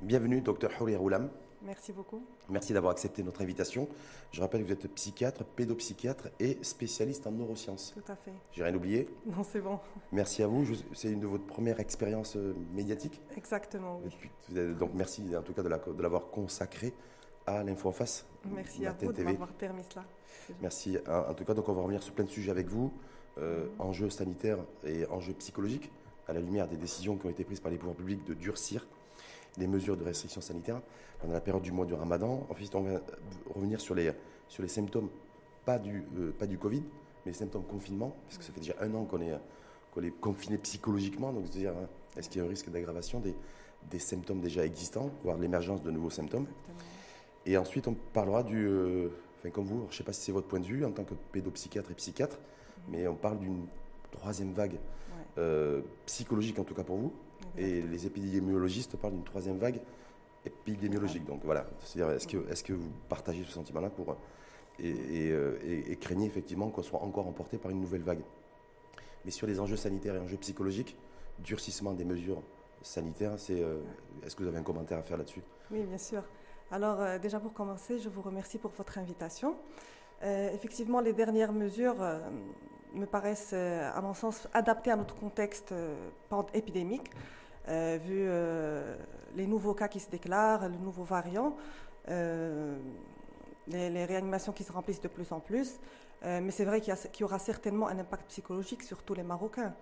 [0.00, 1.30] Bienvenue, docteur Houri Roulam.
[1.62, 2.22] Merci beaucoup.
[2.50, 3.88] Merci d'avoir accepté notre invitation.
[4.32, 7.94] Je rappelle que vous êtes psychiatre, pédopsychiatre et spécialiste en neurosciences.
[7.94, 8.32] Tout à fait.
[8.52, 9.78] J'ai rien oublié Non, c'est bon.
[10.12, 10.66] Merci à vous.
[10.92, 14.74] C'est une de votre première expérience euh, médiatique Exactement, oui.
[14.78, 15.68] donc merci en tout cas de
[16.02, 16.92] l'avoir consacré
[17.46, 18.26] à l'info en face.
[18.44, 20.04] Merci à vous de m'avoir permis cela.
[20.60, 20.98] Merci.
[21.06, 22.92] En tout cas, donc on va revenir sur plein de sujets avec vous.
[23.38, 23.80] Euh, mhm.
[23.80, 25.90] enjeux sanitaires et enjeux psychologiques,
[26.28, 28.86] à la lumière des décisions qui ont été prises par les pouvoirs publics de durcir
[29.58, 30.80] les mesures de restriction sanitaire
[31.20, 32.46] pendant la période du mois du ramadan.
[32.50, 33.00] Ensuite, on va
[33.54, 34.12] revenir sur les,
[34.48, 35.08] sur les symptômes,
[35.64, 36.82] pas du, euh, pas du Covid,
[37.24, 39.32] mais les symptômes confinement, parce que ça fait déjà un an qu'on est,
[39.92, 41.32] qu'on est confiné psychologiquement.
[41.32, 43.34] Donc, c'est-à-dire, hein, est-ce qu'il y a un risque d'aggravation des,
[43.90, 46.46] des, symptômes déjà existants, voire l'émergence de nouveaux symptômes?
[47.46, 48.66] Et ensuite, on parlera du.
[48.66, 50.90] Euh, enfin, comme vous, je ne sais pas si c'est votre point de vue en
[50.90, 52.90] tant que pédopsychiatre et psychiatre, mm-hmm.
[52.90, 53.66] mais on parle d'une
[54.10, 54.78] troisième vague
[55.36, 57.12] euh, psychologique, en tout cas pour vous,
[57.56, 59.80] et les épidémiologistes parlent d'une troisième vague
[60.44, 61.24] épidémiologique.
[61.24, 64.16] Donc voilà, c'est-à-dire est-ce que, est que vous partagez ce sentiment-là pour
[64.80, 68.22] euh, et, craignez effectivement qu'on soit encore emporté par une nouvelle vague?
[69.24, 70.96] Mais sur les enjeux sanitaires et enjeux psychologiques,
[71.38, 72.42] durcissement des mesures
[72.82, 73.78] sanitaires, c'est euh,
[74.24, 75.42] est-ce que vous avez un commentaire à faire là-dessus?
[75.70, 76.22] Oui, bien sûr.
[76.70, 79.56] Alors euh, déjà pour commencer, je vous remercie pour votre invitation.
[80.22, 81.96] effectivement, les dernières mesures
[82.94, 85.74] me paraissent, à mon sens, adaptées à notre contexte
[86.52, 87.10] épidémique.
[87.68, 88.94] Euh, vu euh,
[89.36, 91.56] les nouveaux cas qui se déclarent, le nouveau variant,
[92.10, 92.76] euh,
[93.68, 95.80] les, réanimations qui se remplissent de plus en plus.
[96.22, 99.74] mais c'est vrai qu'il y, aura certainement un impact psychologique sur tous les Marocains.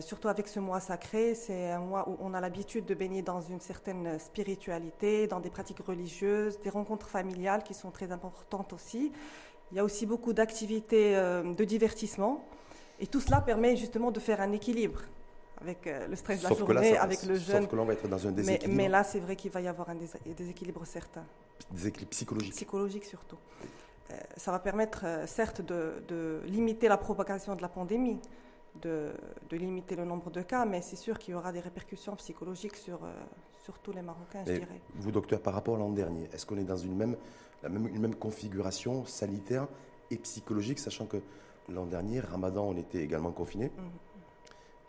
[0.00, 3.40] surtout avec ce mois sacré, c'est un mois où on a l'habitude de baigner dans
[3.40, 9.12] une certaine spiritualité, dans des pratiques religieuses, des rencontres familiales qui sont très importantes aussi.
[9.70, 12.44] Il y a aussi beaucoup d'activités de divertissement.
[13.00, 15.00] Et tout cela permet justement de faire un équilibre
[15.60, 17.62] avec euh, le stress de la journée, avec le jeûne.
[17.62, 18.76] Sauf que là, on va être dans un déséquilibre.
[18.76, 21.24] Mais, là, c'est vrai qu'il va y avoir un déséquilibre certain.
[21.70, 22.52] Déséquilibre psychologique.
[22.52, 23.38] Psychologique surtout.
[24.10, 28.20] Euh, ça va permettre, euh, certes, de, limiter la propagation de la pandémie,
[28.82, 29.12] de,
[29.52, 33.00] limiter le nombre de cas, mais c'est sûr qu'il y aura des répercussions psychologiques sur,
[33.64, 34.80] sur tous les Marocains, je dirais.
[34.96, 37.16] Vous, docteur, par rapport à l'an dernier, est-ce qu'on est dans une même,
[37.64, 39.66] la même, une même configuration sanitaire
[40.10, 41.16] et psychologique, sachant que
[41.68, 43.90] l'an dernier, Ramadan, on était également confiné mhm.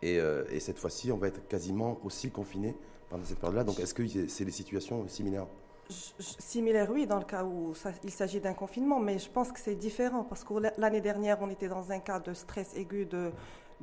[0.04, 2.76] Euh, et, cette fois-ci, on va être quasiment aussi confiné
[3.08, 3.64] pendant cette période-là.
[3.64, 5.46] Donc, est-ce que c'est des situations similaires?
[5.88, 7.72] Similaires, oui, dans le cas où
[8.02, 11.48] il s'agit d'un confinement, mais je pense que c'est différent parce que l'année dernière, on
[11.48, 13.30] était dans un cas de stress aigu, de,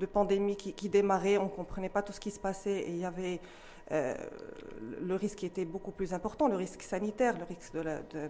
[0.05, 2.97] pandémie qui, qui, démarrait, on ne comprenait pas tout ce qui se passait et il
[2.97, 3.39] y avait
[3.91, 4.15] euh,
[5.01, 7.75] le risque était beaucoup plus important, le risque sanitaire, le risque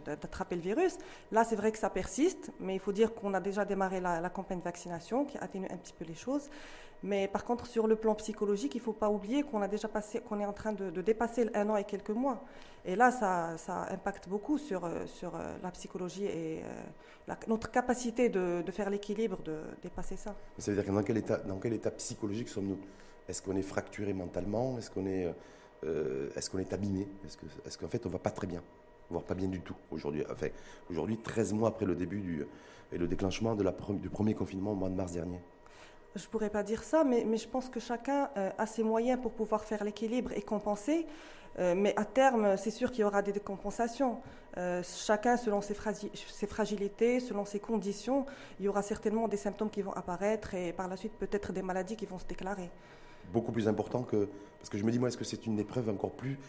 [0.05, 0.97] d'attraper le virus.
[1.31, 4.29] Là, c'est vrai que ça persiste, mais il faut dire qu'on a déjà démarré la,
[4.29, 6.49] campagne de vaccination qui atténue un petit peu les choses.
[7.03, 10.45] Mais par contre, sur le plan psychologique, il ne faut pas oublier qu'on a est
[10.45, 12.43] en train de, dépasser un an et quelques mois.
[12.85, 16.63] Et là, ça, impacte beaucoup sur, euh, euh, la psychologie et
[17.47, 20.35] notre capacité de, faire l'équilibre, de dépasser ça.
[20.57, 22.79] Ça veut dire que dans quel état psychologique sommes-nous?
[23.29, 24.77] Est-ce qu'on est fracturé mentalement?
[24.77, 25.33] Est-ce qu'on est,
[25.85, 27.07] euh, est, qu'on est abîmé?
[27.65, 28.61] Est-ce qu'en fait on va pas très bien?
[29.09, 30.23] Voire pas bien du tout aujourd'hui.
[30.31, 30.47] Enfin,
[30.89, 32.45] aujourd'hui, 13 mois après le début du,
[32.91, 35.39] et le déclenchement de la, du premier confinement au mois de mars dernier.
[36.15, 38.83] Je ne pourrais pas dire ça, mais, mais, je pense que chacun euh, a ses
[38.83, 41.07] moyens pour pouvoir faire l'équilibre et compenser.
[41.59, 44.19] Euh, mais à terme, c'est sûr qu'il y aura des décompensations.
[44.83, 45.73] chacun selon ses,
[46.47, 48.25] fragilités, selon ses conditions,
[48.59, 51.63] il y aura certainement des symptômes qui vont apparaître et par la suite peut-être des
[51.63, 52.69] maladies qui vont se déclarer
[53.31, 54.27] beaucoup plus important que.
[54.59, 56.39] Parce que je me dis, moi, est-ce que c'est une épreuve encore plus.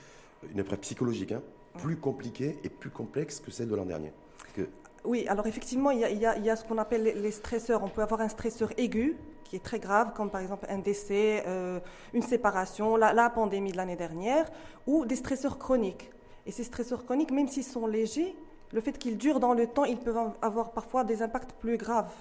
[0.51, 1.43] Une épreuve psychologique, hein,
[1.79, 4.13] plus compliquée et plus complexe que celle de l'an dernier?
[4.55, 4.69] Que...
[5.05, 7.83] Oui, alors effectivement, il y a, ce qu'on appelle les stresseurs.
[7.83, 11.45] On peut avoir un stresseur aigu, qui est très grave, comme par exemple un décès,
[11.47, 11.81] euh,
[12.13, 14.51] une séparation, la, la pandémie de l'année dernière,
[14.87, 16.11] ou des stresseurs chroniques.
[16.47, 18.35] Et ces stresseurs chroniques, même s'ils sont légers,
[18.73, 22.13] le fait qu'ils durent dans le temps, ils peuvent avoir parfois des impacts plus graves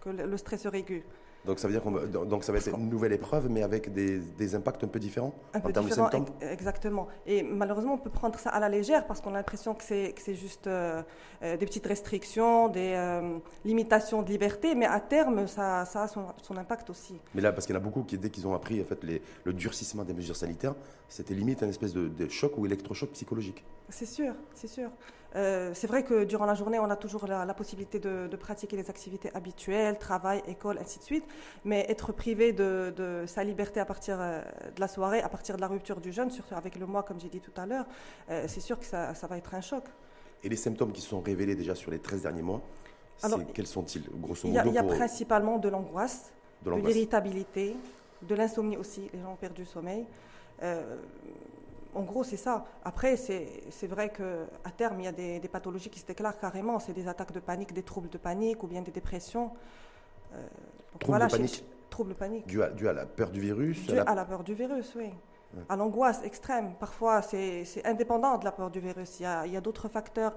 [0.00, 1.04] que le stresseur aigu.
[1.46, 1.92] Donc ça veut dire qu'on
[2.24, 5.34] donc ça va être une nouvelle épreuve, mais avec des, des impacts un peu différents
[5.54, 6.26] un en termes de symptômes.
[6.40, 7.08] Exactement.
[7.26, 10.12] Et malheureusement, on peut prendre ça à la légère parce qu'on a l'impression que c'est
[10.14, 11.02] que c'est juste euh,
[11.42, 16.08] euh, des petites restrictions, des euh, limitations de liberté, mais à terme, ça, ça a
[16.08, 17.14] son, son, impact aussi.
[17.34, 19.02] Mais là, parce qu'il y en a beaucoup qui, dès qu'ils ont appris en fait
[19.02, 20.74] les, le durcissement des mesures sanitaires,
[21.08, 23.64] c'était limite un espèce de, de choc ou électrochoc psychologique.
[23.88, 24.90] C'est sûr, c'est sûr.
[25.36, 28.90] Euh, c'est vrai que durant la journée, on a toujours la, possibilité de, pratiquer des
[28.90, 31.24] activités habituelles, travail, école, ainsi de suite.
[31.64, 34.40] Mais être privé de, sa liberté à partir euh,
[34.74, 37.20] de la soirée, à partir de la rupture du jeûne, surtout avec le mois, comme
[37.20, 37.86] j'ai dit tout à l'heure,
[38.30, 39.84] euh, c'est sûr que ça, va être un choc.
[40.42, 42.62] Et les symptômes qui sont révélés déjà sur les 13 derniers mois,
[43.54, 46.32] quels sont-ils, grosso modo Il y a, principalement de l'angoisse,
[46.64, 47.76] de l'irritabilité,
[48.22, 50.06] de l'insomnie aussi, les gens ont perdu le sommeil
[51.94, 52.64] en gros, c'est ça.
[52.84, 56.78] Après, c'est vrai qu'à terme, il y a des, pathologies qui se déclarent carrément.
[56.78, 59.50] C'est des attaques de panique, des troubles de panique ou bien des dépressions.
[60.34, 60.46] Euh,
[60.98, 62.46] troubles de panique Troubles de panique.
[62.46, 65.10] Dû à, à, la peur du virus Dû à la, peur du virus, oui.
[65.68, 66.74] À l'angoisse extrême.
[66.78, 69.18] Parfois, c'est indépendant de la peur du virus.
[69.18, 70.36] Il y a, a d'autres facteurs.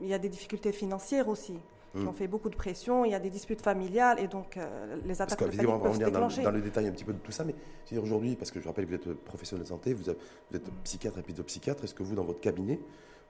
[0.00, 1.58] Il y a des difficultés financières aussi
[1.92, 2.14] qui ont mm.
[2.14, 5.40] fait beaucoup de pression, il y a des disputes familiales et donc euh, les attaques
[5.40, 6.42] de panique peuvent déclencher.
[6.42, 7.54] Dans, dans, le détail un petit peu de tout ça, mais
[7.98, 11.22] aujourd'hui, parce que je rappelle que vous êtes professionnel de santé, vous, êtes psychiatre et
[11.22, 12.78] pédopsychiatre, est-ce que vous, dans votre cabinet,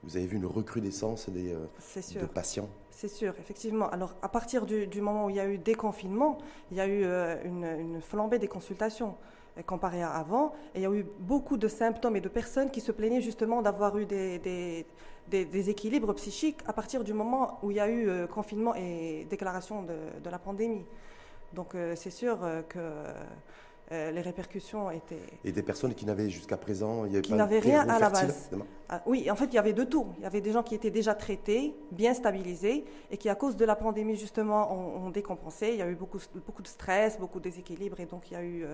[0.03, 2.69] vous avez vu une recrudescence des euh, de patients?
[2.91, 3.89] C'est sûr, effectivement.
[3.91, 6.39] Alors, à partir du, moment où il y a eu déconfinement,
[6.71, 9.15] il y a eu euh, une, flambée des consultations
[9.67, 10.53] comparé à avant.
[10.75, 13.63] Et il y a eu beaucoup de symptômes et de personnes qui se plaignaient justement
[13.63, 14.87] d'avoir eu des, des,
[15.39, 19.83] équilibres psychiques à partir du moment où il y a eu euh, confinement et déclaration
[19.83, 20.85] de, la pandémie.
[21.53, 22.79] Donc euh, c'est sûr euh, que
[23.93, 25.19] les répercussions étaient...
[25.45, 27.07] Et des personnes qui n'avaient jusqu'à présent...
[27.07, 28.49] Il y qui n'avaient rien à la base.
[28.89, 30.07] Ah, oui, en fait, il y avait de tout.
[30.19, 33.57] Il y avait des gens qui étaient déjà traités, bien stabilisés, et qui, à cause
[33.57, 35.71] de la pandémie, justement, ont, décompensé.
[35.71, 38.37] Il y a eu beaucoup, beaucoup de stress, beaucoup de déséquilibre, et donc il y
[38.37, 38.65] a eu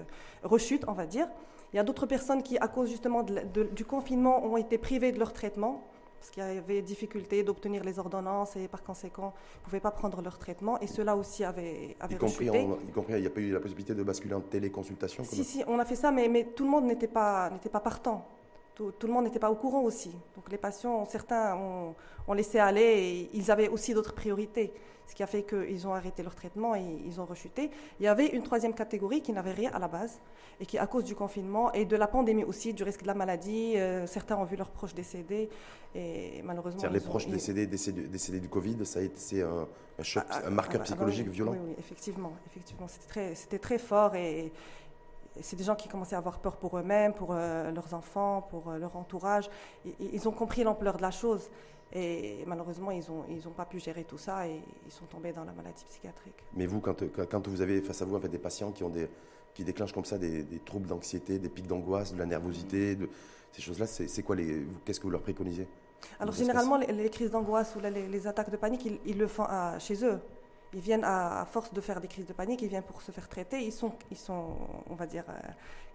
[0.42, 1.28] rechute, on va dire.
[1.72, 5.18] Il y a d'autres personnes qui, à cause justement du confinement, ont été privées de
[5.18, 5.82] leur traitement
[6.18, 9.90] parce qu'il y avait difficulté d'obtenir les ordonnances et par conséquent, ils ne pouvaient pas
[9.90, 10.80] prendre leur traitement.
[10.80, 13.60] Et cela aussi avait, avait y compris, y compris, il n'y a pas eu la
[13.60, 16.70] possibilité de basculer en téléconsultation Si, si, on a fait ça, mais, mais tout le
[16.70, 18.26] monde n'était pas, pas partant.
[18.74, 20.10] Tout, tout, le monde n'était pas au courant aussi.
[20.34, 21.94] Donc les patients, certains ont,
[22.26, 24.72] ont laissé aller et ils avaient aussi d'autres priorités
[25.06, 27.70] ce qui a fait qu'ils ont arrêté leur traitement et ils ont rechuté.
[28.00, 30.20] Il y avait une troisième catégorie qui n'avait rien à la base
[30.60, 33.14] et qui, à cause du confinement et de la pandémie aussi, du risque de la
[33.14, 35.48] maladie, euh, certains ont vu leurs proches décéder
[35.94, 36.88] et malheureusement.
[36.90, 39.66] les proches décédés, décédés, du Covid, ça a été un,
[39.98, 41.52] un choc, ah, ah, un marqueur ah, psychologique violent.
[41.52, 44.52] Oui, oui, effectivement, effectivement, c'était très, c'était très fort et,
[45.42, 48.70] c'est des gens qui commençaient à avoir peur pour eux-mêmes, pour euh, leurs enfants, pour
[48.70, 49.50] euh, leur entourage.
[50.00, 51.50] ils ont compris l'ampleur de la chose.
[51.92, 55.32] Et malheureusement, ils n'ont ils ont pas pu gérer tout ça et ils sont tombés
[55.32, 56.44] dans la maladie psychiatrique.
[56.54, 56.96] Mais vous, quand,
[57.30, 59.08] quand vous avez face à vous en fait, des patients qui, ont des,
[59.54, 63.08] qui déclenchent comme ça des, troubles d'anxiété, des pics d'angoisse, de la nervosité, de,
[63.52, 65.66] ces choses-là, c'est quoi les, qu'est-ce que vous leur préconisez?
[66.20, 69.78] Alors généralement, les, crises d'angoisse ou les, attaques de panique, ils, ils le font à,
[69.78, 70.20] chez eux.
[70.76, 73.31] Ils viennent à, force de faire des crises de panique, ils viennent pour se faire
[73.31, 73.64] traiter.
[73.64, 74.58] Ils sont, ils sont
[74.90, 75.32] on va dire, euh,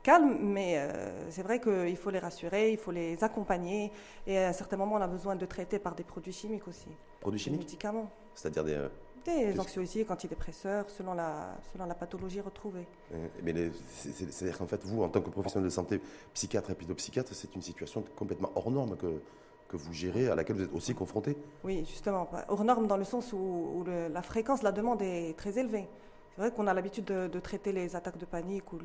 [0.01, 3.91] calmes, mais euh, c'est vrai qu'il faut les rassurer, il faut les accompagner.
[4.25, 6.87] Et à un certain moment, on a besoin de traiter par des produits chimiques aussi.
[7.19, 8.09] Produits chimiques Des médicaments.
[8.33, 8.73] C'est-à-dire des.
[8.73, 8.89] Euh,
[9.23, 12.87] des anxiolytiques, antidépresseurs, selon la, selon la pathologie retrouvée.
[13.43, 13.53] Mais
[13.99, 16.01] c'est-à-dire qu'en fait, vous, en tant que professionnel de santé,
[16.33, 19.21] psychiatre et pédopsychiatre, c'est une situation complètement hors norme que,
[19.71, 22.29] que vous gérez, à laquelle vous êtes aussi confronté Oui, justement.
[22.49, 25.87] Hors norme dans le sens où, la fréquence, la demande est très élevée.
[26.35, 28.79] C'est vrai qu'on a l'habitude de, traiter les attaques de panique ou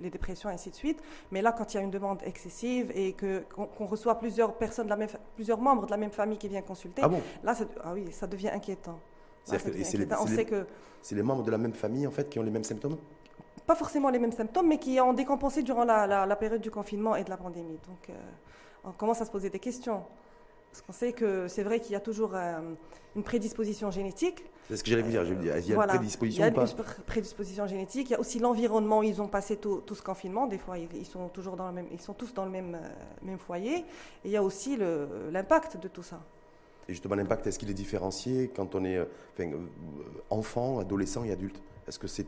[0.00, 1.00] les, dépressions, ainsi de suite.
[1.30, 4.90] Mais là, quand il y a une demande excessive et qu'on, reçoit plusieurs personnes, de
[4.90, 7.20] la même, plusieurs membres de la même famille qui viennent consulter, ah bon?
[7.42, 8.98] là, ah oui, ça devient inquiétant.
[9.44, 10.66] C'est, les, que
[11.02, 12.96] c'est les membres de la même famille, en fait, qui ont les mêmes symptômes?
[13.66, 17.24] Pas forcément les mêmes symptômes, mais qui ont décompensé durant la, période du confinement et
[17.24, 17.80] de la pandémie.
[17.88, 18.12] Donc, euh,
[18.84, 20.02] on commence à se poser des questions.
[20.70, 22.58] Parce qu'on sait que c'est vrai qu'il y a toujours euh,
[23.14, 24.42] une prédisposition génétique.
[24.68, 25.22] C'est ce que j'allais vous dire.
[25.22, 26.44] Il y a une prédisposition.
[26.46, 28.08] Il y a une prédisposition génétique.
[28.08, 30.46] Il y a aussi l'environnement où ils ont passé tout, ce confinement.
[30.46, 32.88] Des fois, ils, sont toujours dans le même, ils sont tous dans le même, euh,
[33.22, 33.80] même foyer.
[33.80, 33.84] Et
[34.26, 34.78] il y a aussi
[35.30, 36.20] l'impact de tout ça.
[36.88, 39.56] Et justement, l'impact, est-ce qu'il est différencié quand on est euh,
[40.30, 41.60] enfant, adolescent et adulte?
[41.86, 42.26] Est-ce que c'est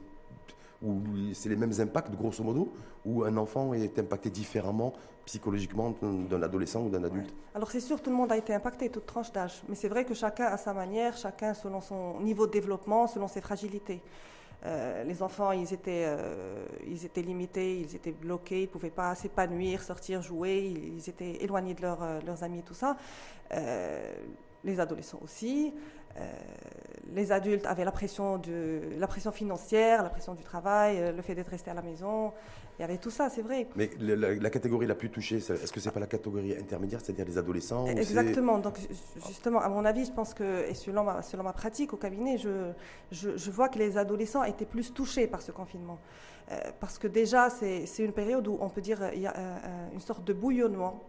[0.85, 1.01] ou
[1.33, 2.73] c'est les mêmes impacts, grosso modo,
[3.05, 4.93] ou un enfant est impacté différemment
[5.25, 8.91] psychologiquement d'un adolescent ou d'un adulte Alors c'est sûr, tout le monde a été impacté,
[8.91, 9.63] toute tranche d'âge.
[9.69, 13.29] Mais c'est vrai que chacun a sa manière, chacun selon son niveau de développement, selon
[13.29, 14.03] ses fragilités.
[14.67, 18.91] Euh, les enfants, ils étaient, euh, ils étaient limités, ils étaient bloqués, ils ne pouvaient
[18.91, 22.97] pas s'épanouir, sortir, jouer, ils étaient éloignés de euh, leurs amis tout ça.
[24.65, 25.73] Les adolescents aussi.
[26.17, 26.21] Euh,
[27.13, 31.23] les adultes avaient la pression, de, la pression financière, la pression du travail, euh, le
[31.23, 32.33] fait d'être resté à la maison.
[32.79, 33.69] Il y avait tout ça, c'est vrai.
[33.77, 37.39] Mais la, catégorie la plus touchée, est-ce que c'est pas la catégorie intermédiaire, c'est-à-dire les
[37.39, 38.59] adolescents Exactement.
[38.59, 38.79] Donc,
[39.29, 42.37] justement, à mon avis, je pense que, et selon ma, selon ma pratique au cabinet,
[42.37, 42.73] je,
[43.13, 46.01] je, vois que les adolescents étaient plus touchés par ce confinement.
[46.51, 49.35] Euh, parce que déjà, c'est une période où on peut dire il y a
[49.93, 51.01] une sorte de bouillonnement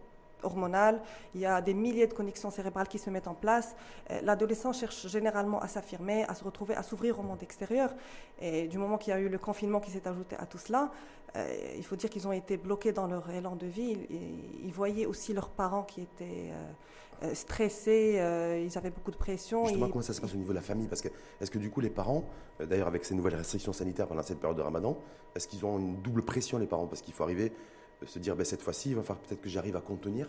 [0.42, 1.00] hormonale,
[1.34, 3.76] il y a des milliers de connexions cérébrales qui se mettent en place.
[4.10, 7.94] Euh, l'adolescent cherche généralement à s'affirmer, à se retrouver, à s'ouvrir au monde extérieur.
[8.40, 10.90] Et du moment qu'il y a eu le confinement qui s'est ajouté à tout cela,
[11.36, 13.98] euh, il faut dire qu'ils ont été bloqués dans leur élan de vie.
[14.62, 16.50] Ils, voyaient aussi leurs parents qui étaient
[17.22, 18.20] euh, stressés,
[18.64, 19.64] ils avaient beaucoup de pression.
[19.64, 20.86] Justement, comment ça se passe au niveau de la famille?
[20.86, 21.08] Parce que
[21.40, 22.24] est-ce que du coup les parents,
[22.60, 24.98] d'ailleurs avec ces nouvelles restrictions sanitaires pendant cette période de Ramadan,
[25.34, 26.86] est-ce qu'ils ont une double pression les parents?
[26.86, 27.52] Parce qu'il faut arriver
[28.04, 30.28] se dire ben, cette fois-ci, il va falloir peut-être que j'arrive à contenir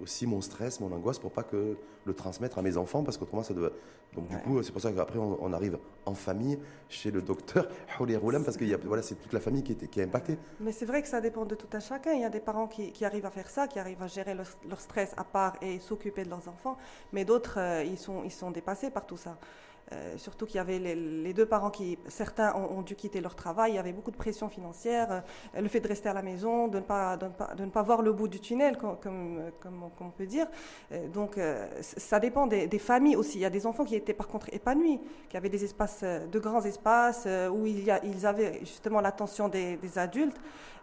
[0.00, 3.42] aussi mon stress, mon angoisse pour pas que le transmettre à mes enfants parce qu'autrement
[3.42, 3.70] ça doit.
[4.14, 7.68] Donc du coup, c'est pour ça qu'après on, arrive en famille chez le docteur
[7.98, 10.38] parce que voilà, c'est toute la famille qui est, qui est impactée.
[10.60, 12.12] Mais c'est vrai que ça dépend de tout un chacun.
[12.12, 14.34] Il y a des parents qui, qui arrivent à faire ça, qui arrivent à gérer
[14.34, 16.76] leur, stress à part et s'occuper de leurs enfants,
[17.12, 19.38] mais d'autres euh, ils sont ils sont dépassés par tout ça.
[19.92, 23.72] Euh, surtout qu'il y avait les, deux parents qui, certains ont, dû quitter leur travail,
[23.72, 25.22] il y avait beaucoup de pression financière,
[25.54, 28.02] euh, le fait de rester à la maison, de ne pas, de ne pas, voir
[28.02, 28.96] le bout du tunnel, comme,
[29.60, 30.46] comme, on peut dire.
[30.92, 31.38] Euh, donc
[31.80, 33.38] ça dépend des, familles aussi.
[33.38, 36.38] Il y a des enfants qui étaient par contre épanouis, qui avaient des espaces, de
[36.38, 40.36] grands espaces, où ils avaient justement l'attention des, adultes.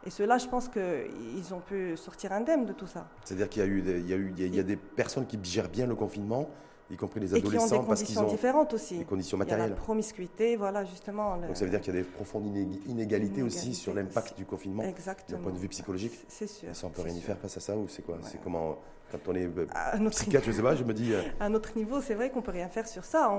[0.06, 3.08] Et ceux-là, je pense qu'ils ont pu sortir indemnes de tout ça.
[3.26, 5.38] C'est-à-dire qu'il y a eu, il y a eu, il y a des personnes qui
[5.44, 6.50] gèrent bien le confinement
[6.92, 8.98] y compris les adolescents, et qui ont des parce qu'ils ont différentes aussi.
[8.98, 9.68] Des conditions matérielles.
[9.68, 11.38] Il y a la promiscuité, voilà justement.
[11.38, 12.46] Donc ça veut dire qu'il y a des profondes
[12.88, 14.84] inégalités aussi sur l'impact du confinement.
[14.84, 15.38] Exactement.
[15.38, 16.14] D'un point de vue psychologique.
[16.28, 16.70] C'est sûr.
[16.74, 18.18] ça, on peut rien y faire face à ça ou c'est quoi?
[18.24, 18.78] C'est comment
[19.12, 21.14] quand on est euh, psychiatre, je sais pas, je me dis.
[21.14, 23.32] Euh, à notre niveau, c'est vrai qu'on peut rien faire sur ça.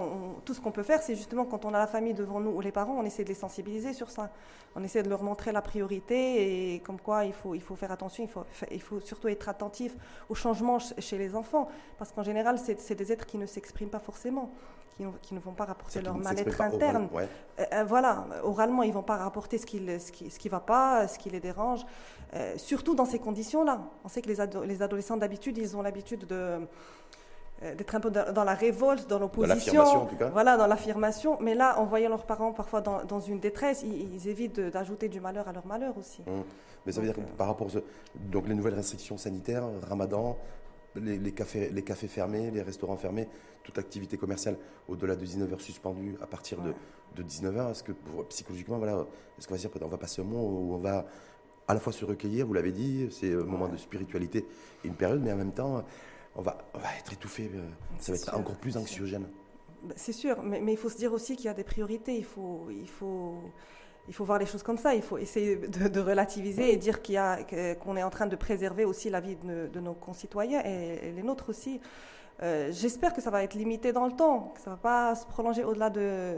[0.45, 2.61] tout ce qu'on peut faire, c'est justement quand on a la famille devant nous ou
[2.61, 4.31] les parents, on essaie de les sensibiliser sur ça.
[4.77, 7.93] On essaie de leur montrer la priorité et comme quoi il faut, il faut faire
[7.93, 9.97] attention, il faut, il faut surtout être attentif
[10.29, 11.69] aux changements chez les enfants.
[11.99, 14.53] Parce qu'en général, c'est des êtres qui ne s'expriment pas forcément,
[14.97, 17.09] qui, qui, ne vont pas rapporter leur mal-être interne.
[17.59, 20.49] Euh, voilà, oralement, ils ne vont pas rapporter ce qui ne ce qui, ce qui
[20.49, 21.85] va pas, ce qui les dérange.
[22.57, 23.91] Surtout dans ces conditions-là.
[24.05, 26.61] On sait que les, les adolescents d'habitude, ils ont l'habitude de
[27.63, 31.37] euh, d'être un peu dans la révolte, dans l'opposition, voilà, dans l'affirmation.
[31.43, 35.47] Mais là, en voyant leurs parents parfois dans, une détresse, ils, évitent d'ajouter du malheur
[35.47, 36.23] à leur malheur aussi.
[36.23, 36.43] Mmh.
[36.87, 37.81] Mais ça veut dire que par rapport aux
[38.15, 40.39] donc les nouvelles restrictions sanitaires, Ramadan,
[40.97, 43.29] les, cafés, les cafés fermés, les restaurants fermés,
[43.63, 44.57] toute activité commerciale
[44.89, 46.73] au-delà de 19h suspendue à partir de,
[47.15, 47.93] de 19h, est-ce que
[48.31, 49.05] psychologiquement, voilà,
[49.39, 51.05] est-ce qu'on va dire, on va passer un mois où on va
[51.71, 54.45] à la fois se recueillir, vous l'avez dit, c'est un moment de spiritualité
[54.85, 55.85] et une période, mais en même temps,
[56.35, 57.61] on va, va être étouffé, euh,
[57.99, 59.27] ça va être encore plus anxiogène.
[59.83, 62.25] Bah, c'est sûr, mais, il faut se dire aussi qu'il y a des priorités, il
[62.25, 63.37] faut, il faut,
[64.09, 67.21] il faut voir les choses comme ça, il faut essayer de, relativiser et dire qu'il
[67.81, 71.49] qu'on est en train de préserver aussi la vie de, nos concitoyens et, les nôtres
[71.49, 71.81] aussi.
[72.43, 75.15] Euh, j'espère que ça va être limité dans le temps, que ça ne va pas
[75.15, 76.35] se prolonger au-delà de,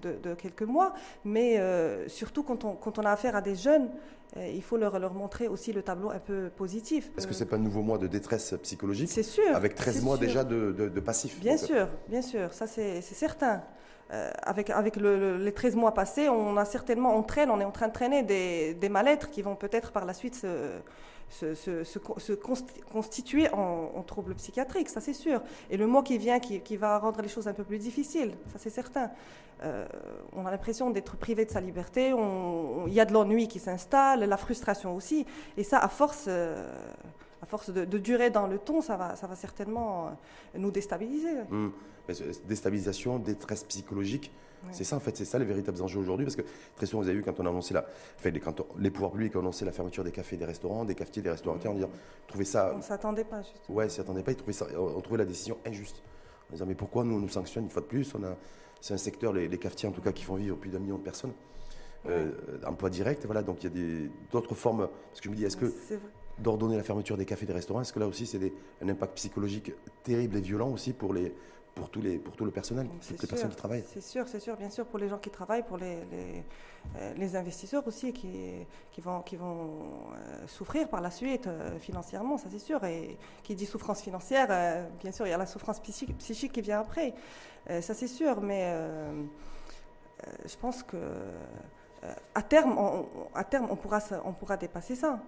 [0.00, 3.90] de, quelques mois, mais euh, surtout quand on, quand on a affaire à des jeunes
[4.52, 7.10] il faut leur, leur, montrer aussi le tableau un peu positif.
[7.16, 9.54] Est-ce que ce n'est pas un nouveau mois de détresse psychologique C'est sûr.
[9.54, 11.40] Avec 13 mois déjà de, de, passif.
[11.40, 13.62] Bien sûr, bien sûr, ça c'est certain.
[14.10, 17.70] Euh, avec, avec les 13 mois passés, on a certainement, on traîne, on est en
[17.70, 20.80] train de traîner des, des mal-être qui vont peut-être par la suite se,
[21.30, 25.42] se, constituer en, troubles psychiatriques, ça c'est sûr.
[25.70, 28.58] Et le mois qui vient, qui, va rendre les choses un peu plus difficiles, ça
[28.58, 29.10] c'est certain.
[29.64, 29.86] Euh,
[30.34, 32.14] on a l'impression d'être privé de sa liberté,
[32.86, 35.26] il y a de l'ennui qui s'installe, la frustration aussi.
[35.56, 36.70] Et ça, à force, euh,
[37.42, 40.16] à force de, durer dans le ton, ça va, ça va certainement
[40.54, 41.34] nous déstabiliser.
[41.50, 41.68] Mmh.
[42.46, 44.32] Déstabilisation, détresse psychologique.
[44.72, 46.26] C'est ça, en fait, c'est ça les véritables enjeux aujourd'hui.
[46.26, 46.42] Parce que
[46.76, 47.86] très souvent, vous avez vu, quand on a annoncé la.
[48.18, 51.22] Enfin, quand les pouvoirs publics ont annoncé la fermeture des cafés, des restaurants, des cafetiers,
[51.22, 51.88] des restaurateurs, on disait,
[52.26, 52.72] trouvait ça.
[52.74, 53.76] On ne s'attendait pas, justement.
[53.76, 54.32] Ouais, on ne s'attendait pas.
[54.32, 56.02] Ils trouvaient ça, on trouvait la décision injuste.
[56.50, 58.14] En disant, mais pourquoi nous, on nous sanctionne une fois de plus?
[58.14, 58.36] On a,
[58.80, 61.02] C'est un secteur, les, cafetiers en tout cas, qui font vivre plus d'un million de
[61.02, 61.32] personnes.
[62.06, 62.30] Euh,
[62.66, 63.42] emploi direct, voilà.
[63.42, 64.88] Donc il y a d'autres formes.
[65.10, 65.72] Parce que je me dis, est-ce que
[66.38, 69.14] d'ordonner la fermeture des cafés et des restaurants, est-ce que là aussi c'est un impact
[69.16, 69.72] psychologique
[70.04, 71.34] terrible et violent aussi pour les,
[71.78, 73.84] pour, tous les, pour tout le personnel, toutes les personnes qui travaillent.
[73.86, 75.98] C'est sûr, c'est sûr, bien sûr, pour les gens qui travaillent, pour les,
[77.16, 79.70] les, euh, investisseurs aussi qui, qui vont, qui vont
[80.12, 82.84] euh, souffrir par la suite euh, financièrement, ça c'est sûr.
[82.84, 84.48] Et qui dit souffrance financière,
[85.00, 87.14] bien sûr, il y a la souffrance psychique, psychique qui vient après,
[87.80, 88.74] ça c'est sûr, mais
[90.44, 90.96] je pense que
[92.34, 95.20] à terme, on, à terme, on pourra, on pourra dépasser ça.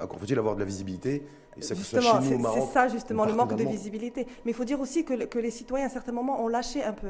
[0.00, 1.26] Encore faut-il avoir de la visibilité
[1.60, 4.26] C'est ça justement, le manque de visibilité.
[4.44, 6.92] Mais il faut dire aussi que, que, les citoyens, à certains moments, ont lâché un
[6.92, 7.08] peu.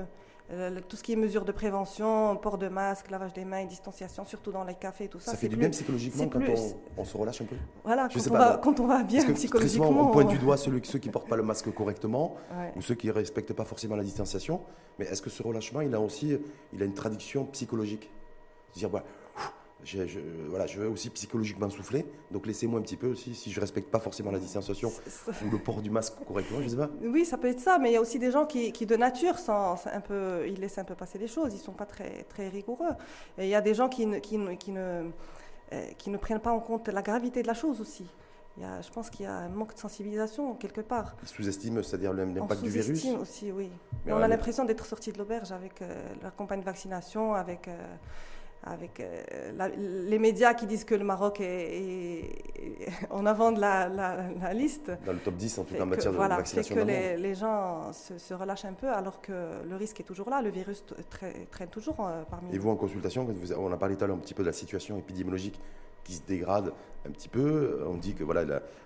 [0.52, 4.24] Euh, tout ce qui est mesures de prévention, port de masque, lavage des mains, distanciation,
[4.24, 5.32] surtout dans les cafés, tout ça.
[5.32, 6.40] Ça fait du bien psychologiquement quand
[6.96, 9.36] on, se relâche un peu Voilà, quand, on va, quand, on va, bien Parce que
[9.36, 9.88] psychologiquement.
[9.88, 12.36] Souvent, on pointe du doigt ceux, ceux qui ne portent pas le masque correctement
[12.76, 14.60] ou ceux qui ne respectent pas forcément la distanciation.
[15.00, 16.38] Mais est-ce que ce relâchement, il a aussi
[16.72, 18.08] il a une traduction psychologique?
[18.76, 19.02] Dire, bah,
[19.85, 20.18] je,
[20.49, 23.90] voilà, je veux aussi psychologiquement souffler, donc laissez-moi un petit peu aussi, si je respecte
[23.90, 24.90] pas forcément la distanciation
[25.45, 26.90] ou le port du masque correctement, je sais pas.
[27.02, 28.97] Oui, ça peut être ça, mais il y a aussi des gens qui, qui de
[28.97, 32.25] nature, sont un peu, ils laissent un peu passer les choses, ils sont pas très,
[32.25, 32.95] très rigoureux.
[33.38, 35.11] Et il y a des gens qui, qui, qui, ne,
[35.73, 38.06] euh, qui ne prennent pas en compte la gravité de la chose aussi.
[38.56, 41.14] Il y a, je pense qu'il y a un manque de sensibilisation quelque part.
[41.23, 43.71] Ils sous-estiment, c'est-à-dire l'impact du virus sous aussi, oui.
[44.06, 47.68] Mais on a l'impression d'être sorti de l'auberge avec euh, la campagne de vaccination, avec...
[47.68, 47.95] Euh,
[48.66, 49.02] avec
[49.78, 52.28] les médias qui disent que le Maroc est,
[53.11, 54.90] en avant de la, liste.
[55.04, 56.75] Dans le top 10 en tout cas en matière de voilà, vaccination.
[56.75, 59.32] C'est que les, gens se, relâchent un peu alors que
[59.68, 60.85] le risque est toujours là, le virus
[61.50, 61.96] traîne toujours
[62.30, 63.26] parmi Et vous en consultation,
[63.58, 65.61] on a parlé tout à l'heure un petit peu de la situation épidémiologique
[66.04, 66.73] qui se dégrade
[67.06, 67.85] un petit peu.
[67.87, 68.42] On dit que voilà,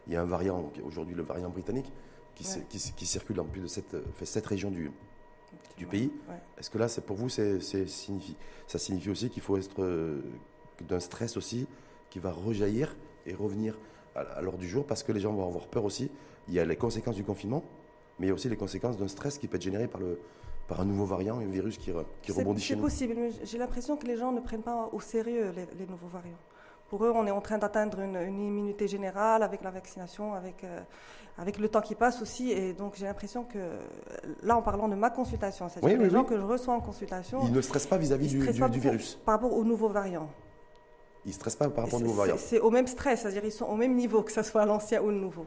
[0.07, 1.93] il y a un variant, aujourd'hui le variant britannique,
[2.35, 4.91] qui, qui, circule dans plus de cette, cette région du,
[5.81, 6.13] du pays.
[6.59, 7.59] Est-ce que là, c'est pour vous, c'est,
[7.89, 10.21] signifie, ça signifie aussi qu'il faut être euh,
[10.87, 11.67] d'un stress aussi
[12.11, 12.95] qui va rejaillir
[13.27, 13.79] et revenir
[14.15, 16.11] à, l'ordre du jour parce que les gens vont avoir peur aussi.
[16.49, 17.65] Il y a les conséquences du confinement,
[18.19, 20.21] mais il y a aussi les conséquences d'un stress qui peut être généré par, le,
[20.69, 22.87] par un nouveau variant, un virus qui, qui rebondit chez nous.
[22.89, 26.09] C'est possible, mais j'ai l'impression que les gens ne prennent pas au sérieux les nouveaux
[26.09, 26.39] variants.
[26.91, 30.81] Pour eux, on est en train d'atteindre une, immunité générale avec la vaccination, avec, euh,
[31.39, 32.51] avec le temps qui passe aussi.
[32.51, 33.59] Et donc, j'ai l'impression que,
[34.43, 37.43] là, en parlant de ma consultation, c'est-à-dire les gens que je reçois en consultation.
[37.47, 38.41] Ils ne stressent pas vis-à-vis du,
[38.81, 40.29] virus Par rapport aux nouveaux variants.
[41.25, 43.53] Ils ne stressent pas par rapport aux nouveaux variants C'est au même stress, c'est-à-dire ils
[43.53, 45.47] sont au même niveau, que ce soit l'ancien ou le nouveau.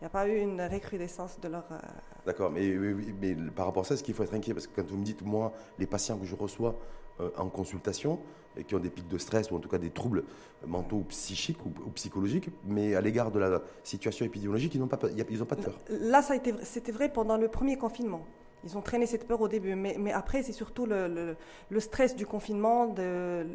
[0.00, 1.64] Il n'y a pas eu une recrudescence de leur.
[1.70, 1.76] Euh,
[2.26, 2.74] D'accord, mais,
[3.20, 4.54] mais, par rapport à ça, est-ce qu'il faut être inquiet?
[4.54, 6.78] Parce que quand vous me dites, moi, les patients que je reçois
[7.20, 8.20] euh, en consultation,
[8.56, 10.24] et qui ont des pics de stress ou en tout cas des troubles
[10.66, 14.98] mentaux ou psychiques ou, psychologiques, mais à l'égard de la situation épidémiologique, ils n'ont pas,
[15.16, 15.78] ils pas de peur.
[15.88, 18.26] Là, ça c'était vrai pendant le premier confinement.
[18.64, 21.36] Ils ont traîné cette peur au début, mais, mais après, c'est surtout le,
[21.68, 23.46] le, stress du confinement, de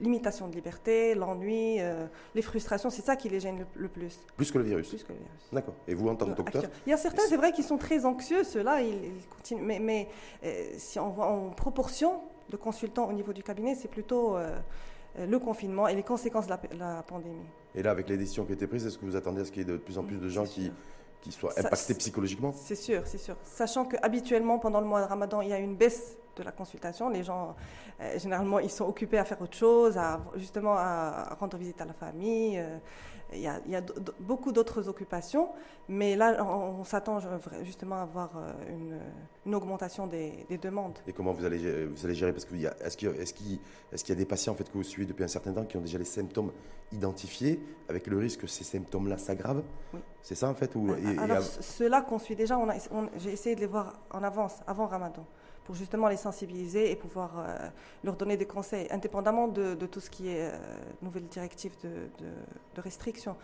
[0.00, 4.18] l'imitation de liberté, l'ennui, euh, les frustrations, c'est ça qui les gêne le, plus.
[4.36, 5.48] Plus que le virus Plus que le virus.
[5.52, 5.74] D'accord.
[5.88, 8.04] Et vous, en tant que docteur Il y a certains, c'est vrai, qui sont très
[8.04, 9.62] anxieux, ceux-là, ils, continuent.
[9.62, 10.08] Mais, mais
[10.44, 14.58] euh, si on voit en proportion, de consultants au niveau du cabinet, c'est plutôt euh,
[15.18, 17.46] le confinement et les conséquences de la, pandémie.
[17.74, 19.52] Et là, avec les décisions qui ont été prises, est-ce que vous attendez à ce
[19.52, 20.70] qu'il y ait de plus en plus de gens qui,
[21.20, 23.36] qui soient impactés psychologiquement C'est sûr, c'est sûr.
[23.44, 27.08] Sachant qu'habituellement, pendant le mois de Ramadan, il y a une baisse de la consultation.
[27.08, 27.54] Les gens,
[28.00, 31.84] euh, généralement, ils sont occupés à faire autre chose, à, justement à rendre visite à
[31.84, 32.58] la famille.
[32.58, 32.78] Euh,
[33.32, 33.82] il y a,
[34.18, 35.50] beaucoup d'autres occupations,
[35.88, 37.20] mais là, on, s'attend
[37.62, 38.98] justement à avoir euh,
[39.46, 40.98] une, augmentation des, demandes.
[41.06, 42.32] Et comment vous allez, vous allez gérer?
[42.32, 43.08] Parce que est-ce qu'il
[43.92, 45.76] est y a des patients en fait, que vous suivez depuis un certain temps qui
[45.76, 46.50] ont déjà les symptômes
[46.90, 49.62] identifiés, avec le risque que ces symptômes-là s'aggravent?
[49.94, 50.00] Oui.
[50.22, 52.58] C'est ça en fait ou, Alors, ceux-là qu'on suit déjà,
[53.16, 55.24] j'ai essayé de les voir en avance, avant Ramadan
[55.70, 57.68] pour justement les sensibiliser et pouvoir euh,
[58.02, 60.58] leur donner des conseils, indépendamment de, tout ce qui est euh,
[61.00, 63.36] nouvelle directive de, de, restriction.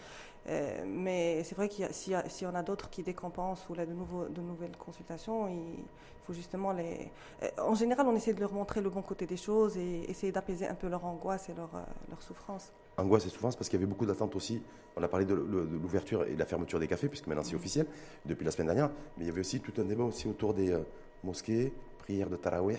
[0.48, 3.92] Euh, mais c'est vrai qu'il s'il y, en a d'autres qui décompensent ou là de,
[3.92, 5.84] nouveaux, de nouvelles consultations, il
[6.24, 7.12] faut justement les.
[7.58, 10.66] en général, on essaie de leur montrer le bon côté des choses et essayer d'apaiser
[10.66, 11.70] un peu leur angoisse et leur,
[12.08, 12.72] leur souffrance.
[12.96, 14.60] Angoisse et souffrance parce qu'il y avait beaucoup d'attentes aussi.
[14.96, 17.86] On a parlé de, l'ouverture et de la fermeture des cafés, puisque maintenant c'est officiel,
[18.24, 18.90] depuis la semaine dernière.
[19.16, 20.76] Mais il y avait aussi tout un débat aussi autour des
[21.22, 21.72] mosquées,
[22.06, 22.78] prière de Tarawih.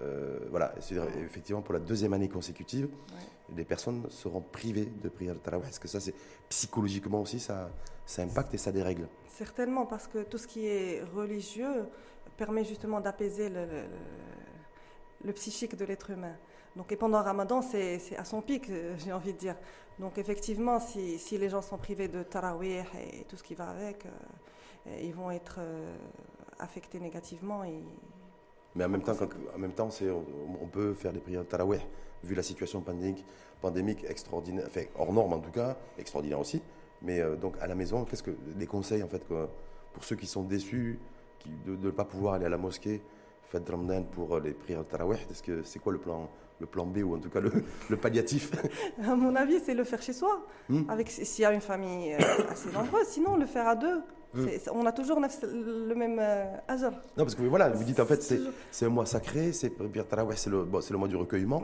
[0.00, 0.72] Euh, voilà,
[1.24, 2.88] effectivement pour la deuxième année consécutive,
[3.56, 5.68] les personnes seront privées de prière de Tarawih.
[5.68, 6.14] Est-ce que ça, c'est
[6.48, 7.70] psychologiquement aussi, ça,
[8.06, 9.08] ça impacte et ça dérègle?
[9.26, 11.86] Certainement, parce que tout ce qui est religieux
[12.36, 13.66] permet justement d'apaiser le,
[15.24, 16.36] le, psychique de l'être humain.
[16.76, 19.56] Donc, et pendant Ramadan, c'est à son pic, euh, j'ai envie de dire.
[19.98, 23.68] Donc, effectivement, si, si, les gens sont privés de Tarawih et tout ce qui va
[23.70, 25.60] avec, euh, ils vont être
[26.58, 27.80] affectés négativement et
[28.74, 29.16] mais en même temps,
[29.54, 29.88] en même temps
[30.60, 31.80] on, peut faire des prières de Taraweh,
[32.24, 33.24] vu la situation pandémique,
[33.60, 36.62] pandémique extraordinaire, enfin hors norme en tout cas, extraordinaire aussi.
[37.02, 40.26] Mais euh, donc à la maison, qu'est-ce que les conseils en fait pour ceux qui
[40.26, 40.98] sont déçus
[41.66, 43.02] de ne pas pouvoir aller à la mosquée,
[43.60, 46.28] de Ramadan pour euh, les prières de Taraweh Est-ce que c'est quoi le plan
[46.60, 47.50] le plan B ou en tout cas le,
[47.90, 48.52] le palliatif?
[49.04, 50.88] À mon avis, c'est le faire chez soi, hmm.
[50.88, 53.06] avec s'il y a une famille euh, assez nombreuse.
[53.08, 54.00] Sinon, le faire à deux.
[54.34, 54.46] Mm.
[54.72, 56.44] On a toujours le même euh,
[57.16, 58.22] Non, parce que voilà, vous dites en fait,
[58.70, 59.72] c'est un mois sacré, c'est
[60.36, 61.62] c'est le, le mois du recueillement,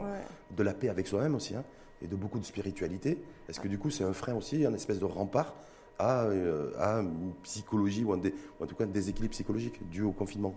[0.55, 1.63] de la paix avec soi-même aussi, hein,
[2.01, 3.21] et de beaucoup de spiritualité.
[3.47, 5.55] Est-ce que du coup, c'est un frein aussi, un espèce de rempart
[5.97, 10.53] à, euh, à une psychologie, ou, en tout cas un déséquilibre psychologique dû au confinement?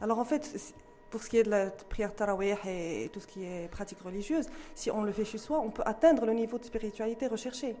[0.00, 0.74] Alors en fait,
[1.10, 4.46] pour ce qui est de la prière tarawih et tout ce qui est pratique religieuse,
[4.74, 7.76] si on le fait chez soi, on peut atteindre le niveau de spiritualité recherché.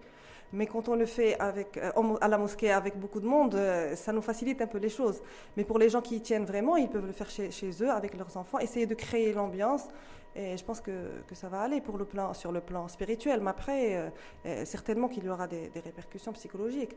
[0.54, 4.12] Mais quand on le fait euh, à la mosquée avec beaucoup de monde, euh, ça
[4.12, 5.20] nous facilite un peu les choses.
[5.56, 8.16] Mais pour les gens qui y tiennent vraiment, ils peuvent le faire chez, eux, avec
[8.16, 9.88] leurs enfants, essayer de créer l'ambiance.
[10.36, 13.40] Et je pense que, ça va aller pour le plan, sur le plan spirituel.
[13.40, 14.12] Mais après,
[14.46, 16.96] euh, certainement qu'il y aura des, répercussions psychologiques.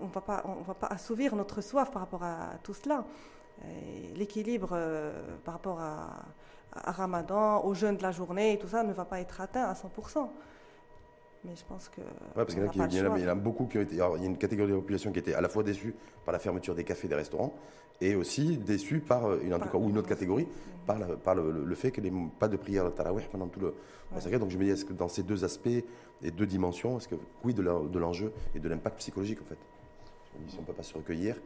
[0.00, 0.20] on ne va,
[0.74, 3.04] pas, assouvir notre soif par rapport à tout cela.
[4.14, 4.78] L'équilibre
[5.44, 6.24] par rapport à,
[6.90, 9.72] Ramadan, au jeûne de la journée et tout ça ne va pas être atteint à
[9.72, 10.28] 100%.
[11.46, 12.00] Mais je pense que.
[12.34, 13.94] parce qu'il y, en a beaucoup qui ont été.
[13.94, 16.32] il y a une catégorie de la population qui était à la fois déçue par
[16.32, 17.54] la fermeture des cafés, des restaurants,
[18.00, 20.46] et aussi déçue par une, en tout cas, ou une autre catégorie,
[20.86, 23.74] par, par le, fait qu'il n'y ait pas de prière de Tarawih pendant tout le
[24.12, 24.38] ouais.
[24.38, 25.68] Donc je me dis, est-ce que dans ces deux aspects
[26.22, 27.62] et deux dimensions, est-ce que oui de
[27.98, 29.58] l'enjeu et de l'impact psychologique en fait?
[30.48, 31.36] Si on ne peut pas se recueillir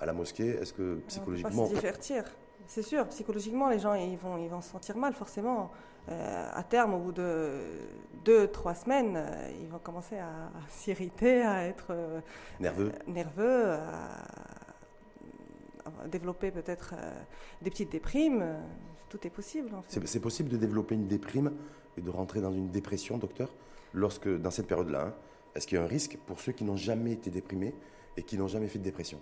[0.00, 1.64] à la mosquée, est-ce que psychologiquement.
[1.64, 2.24] On peut pas se divertir,
[2.66, 3.06] c'est sûr.
[3.08, 5.70] Psychologiquement, les gens ils vont, ils vont se sentir mal forcément.
[6.10, 7.50] Euh, à terme, au bout de
[8.24, 12.20] deux, trois semaines, euh, ils vont commencer à, s'irriter, à être euh,
[12.60, 13.78] nerveux, nerveux à,
[16.06, 16.94] développer peut-être
[17.62, 18.44] des petites déprimes.
[19.08, 19.70] Tout est possible.
[19.86, 21.52] C'est possible de développer une déprime
[21.96, 23.50] et de rentrer dans une dépression, docteur,
[23.94, 25.06] lorsque dans cette période-là.
[25.06, 25.14] Hein,
[25.54, 27.74] est-ce qu'il y a un risque pour ceux qui n'ont jamais été déprimés
[28.18, 29.18] et qui n'ont jamais fait de dépression?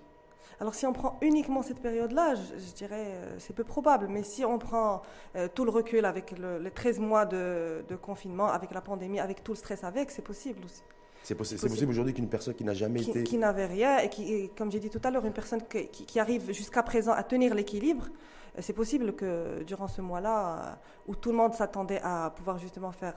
[0.61, 4.44] Alors si on prend uniquement cette période-là, je, dirais euh, c'est peu probable, mais si
[4.44, 5.02] on prend
[5.37, 9.52] euh, tout le recul avec les 13 mois de, confinement, avec la pandémie, avec tout
[9.52, 10.82] le stress avec, c'est possible aussi.
[11.22, 13.24] C'est possible, aujourd'hui qu'une personne qui n'a jamais été...
[13.24, 16.52] Qui n'avait rien, et qui, comme j'ai dit tout à l'heure, une personne qui, arrive
[16.52, 18.06] jusqu'à présent à tenir l'équilibre,
[18.56, 20.78] euh, c'est possible que durant ce mois-là,
[21.09, 23.16] où tout le monde s'attendait à pouvoir justement faire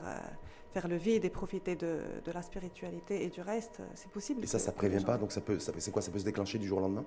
[0.73, 4.43] faire le vide et profiter de, de la spiritualité et du reste, c'est possible.
[4.43, 6.57] Et ça, ça prévient pas Donc, ça peut, ça, c'est quoi Ça peut se déclencher
[6.59, 7.05] du jour au lendemain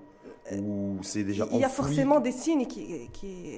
[0.51, 3.57] euh, Ou c'est déjà Il y a forcément des signes qui, qui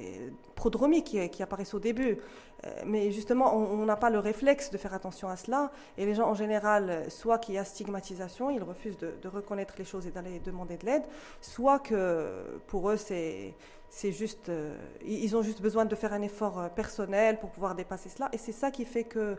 [0.53, 2.17] prodromiques qui, qui, apparaissent au début.
[2.65, 5.71] Euh, mais justement, on n'a pas le réflexe de faire attention à cela.
[5.97, 9.73] Et les gens, en général, soit qu'il y a stigmatisation, ils refusent de, de reconnaître
[9.77, 11.03] les choses et d'aller demander de l'aide,
[11.41, 13.55] soit que pour eux, c'est
[13.89, 17.75] c'est juste, euh, ils ont juste besoin de faire un effort euh, personnel pour pouvoir
[17.75, 18.29] dépasser cela.
[18.33, 19.35] Et c'est ça qui fait que, euh,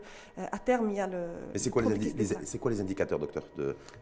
[0.51, 1.27] à terme, il y a le.
[1.53, 3.43] Mais c'est quoi, les, quoi les indicateurs, docteur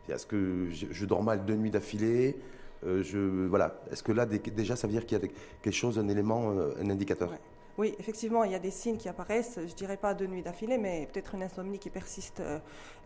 [0.08, 2.38] Est-ce que je, dors mal deux nuits d'affilée
[2.84, 3.82] je, voilà.
[3.92, 5.28] Est-ce que là, déjà, ça veut dire qu'il y a
[5.62, 7.32] quelque chose, un élément, un indicateur?
[7.78, 10.78] Oui, effectivement, il y a des signes qui apparaissent, je dirais pas deux nuits d'affilée,
[10.78, 12.60] mais peut-être une insomnie qui persiste euh,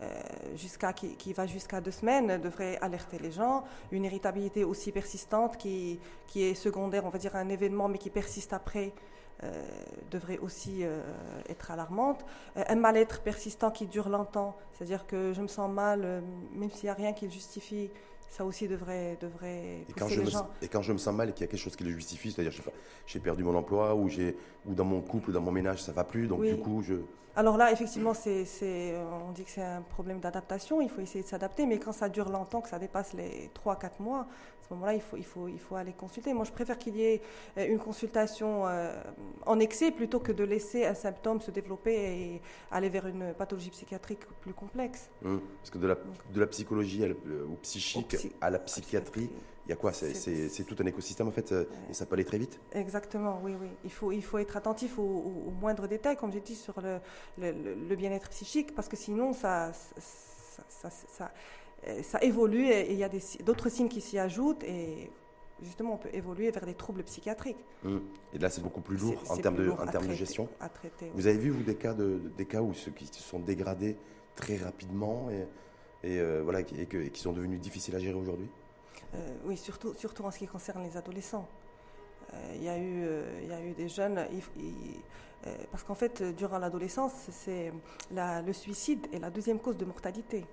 [0.04, 0.22] euh,
[0.56, 3.64] jusqu'à, qui, va jusqu'à deux semaines, devrait alerter les gens.
[3.92, 8.10] Une irritabilité aussi persistante qui, qui est secondaire, on va dire un événement, mais qui
[8.10, 8.94] persiste après.
[9.42, 9.64] Euh,
[10.12, 10.84] devrait aussi
[11.48, 12.26] être alarmante.
[12.58, 16.90] un mal-être persistant qui dure longtemps, c'est-à-dire que je me sens mal, même s'il n'y
[16.90, 17.90] a rien qui le justifie,
[18.30, 20.30] ça aussi devrait, devrait et quand, je me,
[20.62, 22.32] et quand je me sens mal et qu'il y a quelque chose qui le justifie,
[22.32, 22.54] c'est-à-dire,
[23.06, 24.08] j'ai perdu mon emploi ou,
[24.66, 26.96] ou dans mon couple, dans mon ménage, ça va plus, donc du coup, je...
[27.36, 28.46] Alors là, effectivement, c'est,
[29.28, 32.10] on dit que c'est un problème d'adaptation, il faut essayer de s'adapter, mais quand ça
[32.10, 34.28] dure longtemps, que ça dépasse les 3-4 mois,
[34.70, 36.34] ce moment-là, il faut, il, faut, il faut aller consulter.
[36.34, 37.22] Moi, je préfère qu'il y ait
[37.58, 38.94] euh, une consultation euh,
[39.46, 43.72] en excès plutôt que de laisser un symptôme se développer et aller vers une pathologie
[43.72, 45.10] psychiatrique plus complexe.
[45.26, 49.30] Hum, parce que de la, de la psychologie au psychique à la psychiatrie,
[49.66, 52.26] il y a quoi C'est tout un écosystème en fait, euh, et ça peut aller
[52.26, 53.70] très vite Exactement, oui, oui.
[53.84, 57.00] Il faut, il faut être attentif aux, moindres détails, comme j'ai dit, sur le,
[57.38, 59.72] le, bien-être psychique, parce que sinon, ça,
[60.68, 61.32] ça, ça
[61.88, 63.10] euh, ça évolue et il y a
[63.44, 65.10] d'autres signes qui s'y ajoutent et
[65.62, 67.64] justement on peut évoluer vers des troubles psychiatriques.
[67.86, 68.02] Hum.
[68.34, 70.50] Et là c'est beaucoup plus lourd en termes, de, en termes de gestion.
[71.14, 73.96] Vous avez vu vous des cas, de, des cas où ceux qui se sont dégradés
[74.36, 75.46] très rapidement et,
[76.04, 78.50] et euh, et, qui sont devenus difficiles à gérer aujourd'hui
[79.16, 81.48] euh, Oui, surtout, surtout en ce qui concerne les adolescents.
[82.54, 83.08] Il y, a eu,
[83.42, 84.24] il y a eu des jeunes,
[85.72, 87.74] parce qu'en fait, durant l'adolescence, c'est
[88.12, 90.46] le suicide est la deuxième cause de mortalité.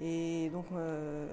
[0.00, 1.26] Et donc, euh,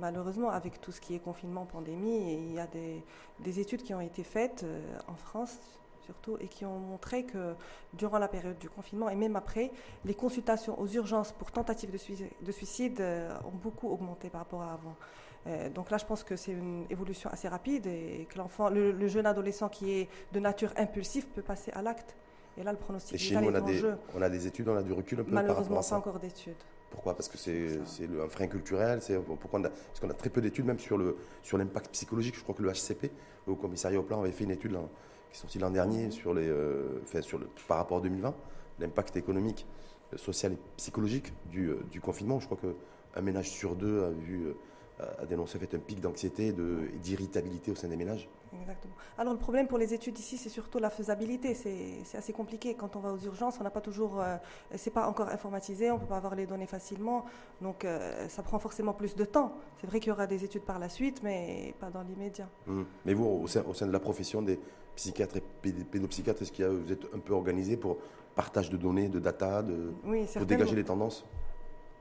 [0.00, 4.00] malheureusement, avec tout ce qui est confinement, pandémie, il y a des, études qui ont
[4.00, 5.58] été faites euh, en France
[6.08, 7.54] surtout et qui ont montré que
[7.92, 9.70] durant la période du confinement et même après,
[10.06, 14.40] les consultations aux urgences pour tentatives de suicide, de suicide euh, ont beaucoup augmenté par
[14.40, 14.96] rapport à avant.
[15.74, 19.26] donc là, je pense que c'est une évolution assez rapide et que l'enfant, le, jeune
[19.26, 22.16] adolescent qui est de nature impulsive peut passer à l'acte.
[22.56, 23.82] Et là, le pronostic et chez nous, on a, des,
[24.14, 26.62] on a des études, on a du recul un peu Malheureusement, pas encore d'études.
[26.90, 27.14] Pourquoi?
[27.14, 29.00] Parce que c'est un frein culturel,
[29.40, 32.36] pourquoi parce qu'on a très peu d'études même sur l'impact sur psychologique.
[32.36, 33.10] Je crois que le HCP,
[33.46, 34.76] au commissariat au plan, avait fait une étude
[35.30, 38.34] qui est sortie l'an dernier sur les, euh, le, par rapport à 2020,
[38.80, 39.66] l'impact économique,
[40.12, 42.40] euh, social et psychologique euh, du confinement.
[42.40, 44.54] Je crois qu'un ménage sur deux a vu
[45.00, 46.54] a dénoncé fait un pic d'anxiété et
[46.98, 48.28] d'irritabilité au sein des ménages.
[48.60, 48.94] Exactement.
[49.16, 51.54] Alors le problème pour les études ici, c'est surtout la faisabilité.
[51.54, 52.74] C'est assez compliqué.
[52.74, 54.36] Quand on va aux urgences, on n'a pas toujours, euh,
[54.74, 57.24] c'est pas encore informatisé, on peut pas avoir les données facilement,
[57.60, 59.52] donc euh, ça prend forcément plus de temps.
[59.80, 62.48] C'est vrai qu'il y aura des études par la suite, mais pas dans l'immédiat.
[62.66, 62.86] Hum.
[63.04, 64.58] Mais vous, au sein, au sein, de la profession des
[64.96, 67.98] psychiatres et pédopsychiatres, est-ce que vous êtes un peu organisé pour
[68.34, 69.92] partage de données, de data, de,
[70.34, 71.24] pour dégager les tendances?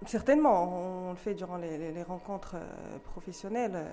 [0.06, 3.86] Certainement, on, le fait durant les, rencontres euh, professionnelles.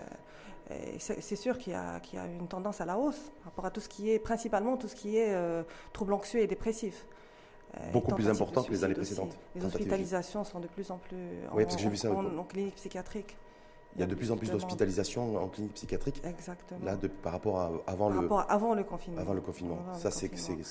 [0.70, 3.80] Euh, c'est sûr qu'il y, a une tendance à la hausse par rapport à tout
[3.80, 5.62] ce qui est, principalement tout ce qui est euh,
[5.92, 7.06] troubles anxieux et dépressifs.
[7.92, 9.36] beaucoup plus important que les années précédentes.
[9.54, 12.76] Les hospitalisations sont de plus en plus oui, parce que j'ai vu ça, en, clinique
[12.76, 13.36] psychiatrique.
[13.96, 16.20] Il y a de plus en plus d'hospitalisations en clinique psychiatrique.
[16.24, 16.80] Exactement.
[16.84, 19.20] Là, de, par rapport à avant par le rapport à avant le confinement.
[19.20, 19.78] Avant le confinement.
[19.94, 20.30] ça, c'est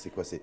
[0.09, 0.23] quoi?
[0.23, 0.41] C'est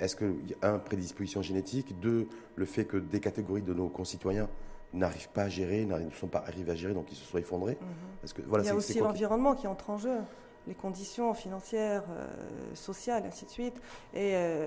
[0.00, 4.48] est-ce que un prédisposition génétique, deux le fait que des catégories de nos concitoyens
[4.94, 7.76] n'arrivent pas à gérer, ne sont pas arrivés à gérer, donc ils se soient effondrés.
[7.80, 8.30] Mhm.
[8.32, 10.18] que, voilà, Il y a aussi l'environnement qui entre en jeu
[10.66, 12.26] les conditions financières, euh,
[12.74, 13.80] sociales, ainsi de suite,
[14.14, 14.66] et euh,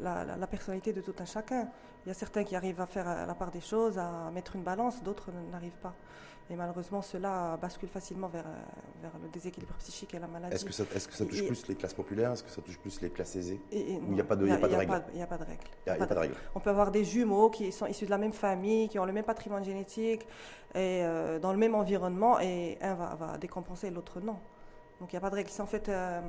[0.00, 1.68] la, personnalité de tout un chacun.
[2.04, 4.62] Il y a certains qui arrivent à faire la part des choses, à mettre une
[4.62, 5.94] balance, d'autres n'arrivent pas.
[6.50, 10.54] Et malheureusement, cela bascule facilement vers, euh, vers le déséquilibre psychique et la maladie.
[10.54, 12.32] Est-ce que ça, est que ça touche plus les classes populaires?
[12.32, 13.60] Est-ce que ça touche plus les classes aisées?
[13.70, 15.42] Il n'y a pas de, y a, pas de règle Il n'y a pas de
[15.42, 16.22] a, pas.
[16.54, 19.12] On peut avoir des jumeaux qui sont issus de la même famille, qui ont le
[19.12, 20.26] même patrimoine génétique,
[20.74, 21.02] et
[21.42, 24.36] dans le même environnement, et un va, va décompenser, l'autre non.
[25.00, 25.50] Donc il n'y a pas de règle.
[25.50, 26.20] C'est en fait euh,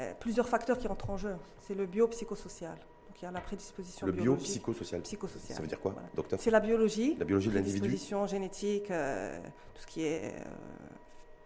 [0.00, 1.36] euh, plusieurs facteurs qui entrent en jeu.
[1.60, 2.78] C'est le biopsychosocial.
[3.16, 5.00] Donc il y a la prédisposition le biopsychosocial.
[5.00, 5.56] Psychosocial.
[5.56, 6.38] Ça veut dire quoi, docteur?
[6.38, 7.16] C'est la biologie.
[7.18, 7.80] La biologie de l'individu.
[7.80, 9.38] Prédisposition génétique, euh,
[9.74, 10.34] tout ce qui est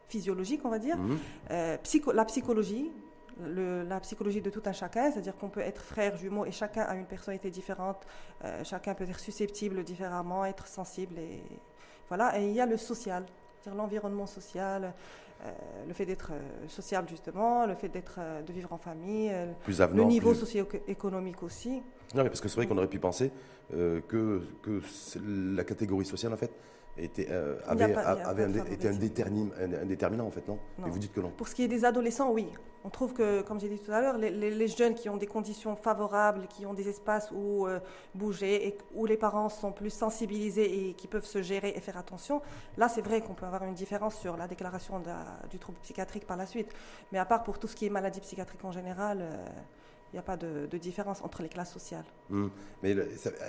[0.08, 0.96] physiologique, on va dire.
[0.98, 1.18] Mhm.
[1.84, 2.90] psycho la psychologie.
[3.38, 6.96] la psychologie de tout un chacun, c'est-à-dire qu'on peut être frère, jumeau et chacun a
[6.96, 8.04] une personnalité différente,
[8.64, 11.40] chacun peut être susceptible différemment, être sensible et
[12.08, 12.38] voilà.
[12.40, 13.24] Et il y a le social,
[13.60, 14.90] c'est-à-dire l'environnement social, euh,
[15.86, 19.32] le fait d'être euh, sociable justement, le fait d'être, euh, de vivre en famille,
[19.66, 21.82] le niveau socio-économique aussi.
[22.14, 23.30] Non, mais parce que c'est vrai qu'on aurait pu penser
[23.70, 24.80] que, que
[25.24, 26.50] la catégorie sociale, en fait,
[26.98, 27.28] était,
[27.66, 31.30] avait, avait un, était un, déterminant, en fait, non, Et vous dites que non.
[31.30, 32.46] Pour ce qui est des adolescents, oui.
[32.82, 35.76] On trouve que, comme j'ai dit tout à l'heure, les, jeunes qui ont des conditions
[35.76, 37.78] favorables, qui ont des espaces où euh,
[38.14, 41.98] bouger et où les parents sont plus sensibilisés et qui peuvent se gérer et faire
[41.98, 42.40] attention,
[42.78, 45.02] là c'est vrai qu'on peut avoir une différence sur la déclaration
[45.50, 46.72] du trouble psychiatrique par la suite.
[47.12, 49.46] Mais à part pour tout ce qui est maladie psychiatrique en général, euh,
[50.12, 52.04] il n'y a pas de, différence entre les classes sociales.
[52.30, 52.50] Hum.
[52.82, 52.92] Mais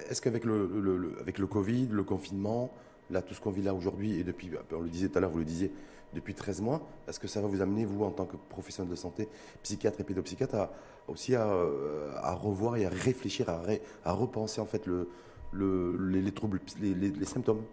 [0.10, 2.70] est-ce qu'avec le, avec le Covid, le confinement,
[3.12, 5.32] là tout ce qu'on vit là aujourd'hui, et depuis, on le disait tout à l'heure,
[5.32, 5.72] vous le disiez,
[6.14, 6.82] depuis 13 mois.
[7.08, 9.28] Est-ce que ça va vous amener, vous, en tant que professionnel de santé,
[9.64, 10.72] psychiatre et pédopsychiatre, à,
[11.08, 15.08] aussi euh, à, revoir et à réfléchir, à, repenser en fait le,
[15.54, 17.64] les, troubles, les, symptômes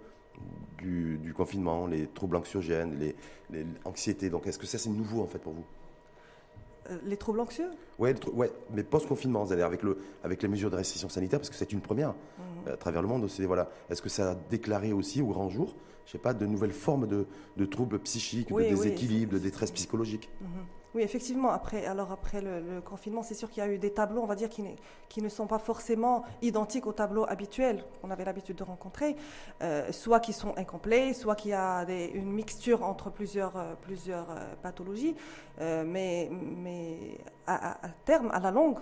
[0.79, 2.99] du, confinement, les troubles anxiogènes,
[3.51, 4.31] les, anxiétés.
[4.31, 5.65] Donc, est-ce que ça, c'est nouveau en fait pour vous?
[6.91, 11.09] Euh, les troubles anxieux Oui, ouais, mais post-confinement, avec, le, avec les mesures de restriction
[11.09, 12.69] sanitaire, parce que c'est une première mmh.
[12.69, 13.29] à travers le monde.
[13.41, 13.69] Voilà.
[13.91, 15.75] Est-ce que ça a déclaré aussi au grand jour
[16.09, 20.31] je sais pas, de nouvelles formes de, troubles psychiques, de déséquilibre, de détresse psychologique?
[20.41, 20.49] Mhm.
[20.95, 21.51] Oui, effectivement.
[21.51, 24.35] Après, alors après le, confinement, c'est sûr qu'il y a eu des tableaux, on va
[24.35, 24.65] dire, qui,
[25.11, 29.17] qui, ne sont pas forcément identiques aux tableaux habituels qu'on avait l'habitude de rencontrer,
[29.61, 34.31] euh, soit qui sont incomplets, soit qu'il y a une mixture entre plusieurs, euh, plusieurs
[35.61, 38.79] euh, mais mais à, terme, à la longue,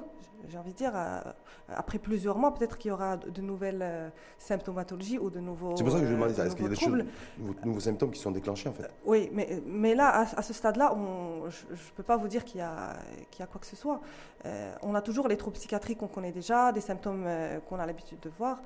[0.48, 0.92] j'ai envie de dire,
[1.68, 4.08] après plusieurs mois, peut-être qu'il y aura de, nouvelles euh,
[4.38, 5.76] symptomatologies ou de nouveaux.
[5.76, 7.04] C'est pour ça que je me demande, est-ce qu'il y a des choses,
[7.64, 8.88] nouveaux, symptômes qui sont déclenchés en fait?
[9.04, 10.94] Oui, mais, mais là, à, ce stade-là,
[11.48, 12.96] je ne peux pas vous dire qu'il y, a,
[13.30, 14.00] qu'il y a quoi que ce soit.
[14.44, 17.86] Euh, on a toujours les troubles psychiatriques qu'on connaît déjà, des symptômes euh, qu'on a
[17.86, 18.60] l'habitude de voir,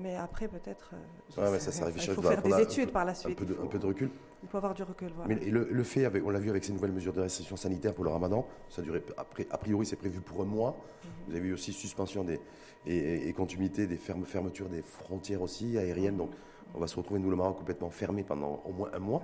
[0.00, 0.90] mais après, peut-être.
[1.36, 3.40] Ouais, ça, ça il faut faire des études par la suite.
[3.40, 4.10] Un peu de, recul
[4.46, 5.34] Il faut avoir du recul, voilà.
[5.34, 8.04] Mais le, fait, avec, on l'a vu avec ces nouvelles mesures de restriction sanitaire pour
[8.04, 10.70] le ramadan, ça durait, après, a priori, c'est prévu pour un mois.
[10.70, 11.10] Mhm.
[11.26, 12.38] Vous avez eu aussi suspension des,
[12.86, 16.16] et, continuité des fermetures des frontières aussi aériennes.
[16.16, 16.30] Donc,
[16.76, 19.22] on va se retrouver, nous, le Maroc, complètement fermé pendant au moins un mois,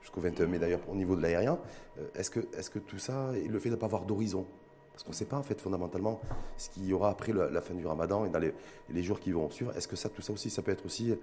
[0.00, 1.58] jusqu'au 21 mai d'ailleurs, au niveau de l'aérien.
[1.98, 4.46] Euh, est-ce que, est que tout ça, et le fait de ne pas avoir d'horizon,
[4.92, 6.18] parce qu'on ne sait pas, en fait, fondamentalement,
[6.56, 9.50] ce qu'il y aura après la fin du ramadan et dans les, jours qui vont
[9.50, 11.14] suivre, est-ce que ça, tout ça aussi, ça peut être aussi,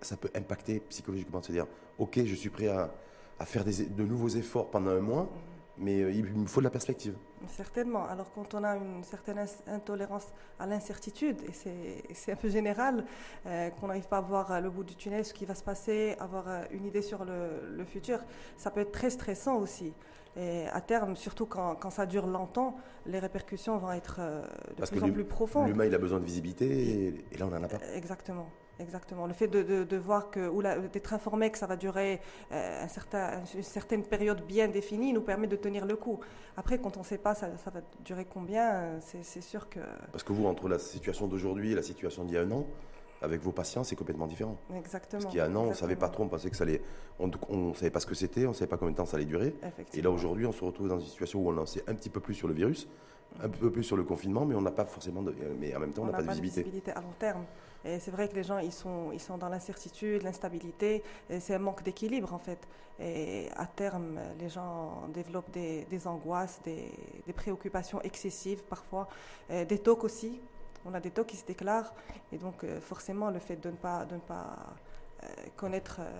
[0.00, 1.66] ça peut impacter psychologiquement, c'est-à-dire,
[1.98, 2.90] ok, je suis prêt à,
[3.44, 5.28] faire de nouveaux efforts pendant un mois,
[5.78, 7.14] mais euh, il me faut de la perspective.
[7.46, 8.04] Certainement.
[8.06, 10.26] Alors quand on a une certaine intolérance
[10.58, 13.04] à l'incertitude, et c'est un peu général,
[13.46, 16.16] euh, qu'on n'arrive pas à voir le bout du tunnel, ce qui va se passer,
[16.18, 18.18] avoir euh, une idée sur le, futur,
[18.56, 19.94] ça peut être très stressant aussi.
[20.36, 22.76] Et à terme, surtout quand, quand ça dure longtemps,
[23.06, 24.20] les répercussions vont être
[24.76, 25.68] de plus en plus profondes.
[25.68, 27.78] L'humain, il a besoin de visibilité, et là, on n'en a pas.
[27.94, 28.46] Exactement.
[28.80, 29.26] Exactement.
[29.26, 32.20] Le fait de, de, voir que, ou d'être informé que ça va durer
[32.52, 36.20] euh, un une certaine période bien définie nous permet de tenir le coup.
[36.56, 39.80] Après, quand on ne sait pas ça, ça, va durer combien, c'est sûr que.
[40.12, 42.66] Parce que vous, entre la situation d'aujourd'hui et la situation d'il y a un an,
[43.22, 44.56] avec vos patients, c'est complètement différent.
[44.74, 45.22] Exactement.
[45.22, 46.64] Parce qu'il y a un an, on ne savait pas trop, on pensait que ça
[46.64, 46.82] allait.
[47.18, 49.16] On ne savait pas ce que c'était, on ne savait pas combien de temps ça
[49.16, 49.54] allait durer.
[49.94, 52.10] Et là, aujourd'hui, on se retrouve dans une situation où on en sait un petit
[52.10, 52.88] peu plus sur le virus,
[53.42, 55.22] un peu plus sur le confinement, mais on n'a pas forcément.
[55.22, 55.34] De...
[55.58, 56.62] Mais en même temps, on n'a pas, de visibilité.
[56.62, 57.44] visibilité à long terme.
[57.84, 61.02] Et c'est vrai que les gens, ils sont, ils sont dans l'incertitude, l'instabilité,
[61.38, 62.58] c'est un manque d'équilibre en fait.
[63.00, 66.90] Et à terme, les gens développent des, des angoisses, des,
[67.24, 69.08] des, préoccupations excessives parfois,
[69.48, 70.40] des tocs aussi.
[70.84, 71.92] On a des TOC qui se déclarent
[72.32, 74.56] et donc euh, forcément le fait de ne pas, de ne pas
[75.22, 76.10] euh, connaître euh,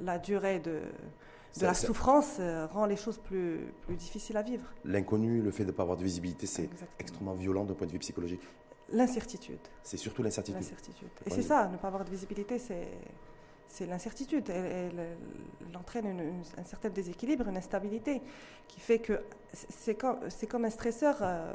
[0.00, 0.80] la durée de, de
[1.52, 4.64] Ça- la ça- souffrance euh, rend les choses plus, plus difficiles à vivre.
[4.84, 7.92] L'inconnu, le fait de ne pas avoir de visibilité, c'est extrêmement violent d'un point de
[7.92, 8.42] vue psychologique.
[8.90, 9.58] L'incertitude.
[9.82, 10.60] C'est surtout l'incertitude.
[10.62, 11.08] L'incertitude.
[11.26, 12.88] Et c'est ça, ne pas avoir de visibilité, c'est
[13.70, 14.48] c'est l'incertitude.
[14.48, 14.64] Elle,
[14.96, 15.16] elle-
[15.68, 18.22] elle entraîne une- une- un certain déséquilibre, une instabilité,
[18.66, 19.20] qui fait que
[19.52, 21.54] c'est comme, c'est comme un stresseur euh,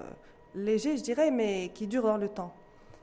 [0.56, 2.54] léger, je dirais, mais qui dure dans le temps.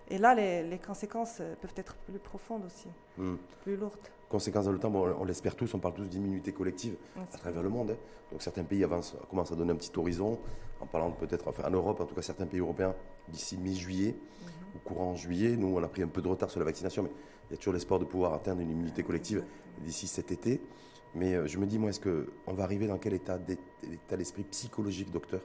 [0.08, 3.36] Et là, les, les conséquences euh, peuvent être plus profondes aussi, Hmm.
[3.62, 3.94] plus lourdes.
[4.28, 7.62] Conséquence dans le temps, bon, on l'espère tous, on parle tous d'immunité collective à travers
[7.62, 7.90] le monde.
[7.92, 7.96] hein.
[8.30, 10.38] Donc certains pays avancent, commencent à donner un petit horizon,
[10.80, 12.94] en parlant peut-être, enfin en Europe, en tout cas certains pays européens,
[13.28, 14.14] d'ici mi-juillet
[14.74, 15.56] ou courant juillet.
[15.56, 17.10] Nous, on a pris un peu de retard sur la vaccination, mais
[17.48, 19.42] il y a toujours l'espoir de pouvoir atteindre une immunité collective
[19.80, 20.60] d'ici cet été.
[21.16, 23.36] Mais euh, je me dis, moi, est-ce qu'on va arriver dans quel état
[24.16, 25.40] d'esprit psychologique, docteur,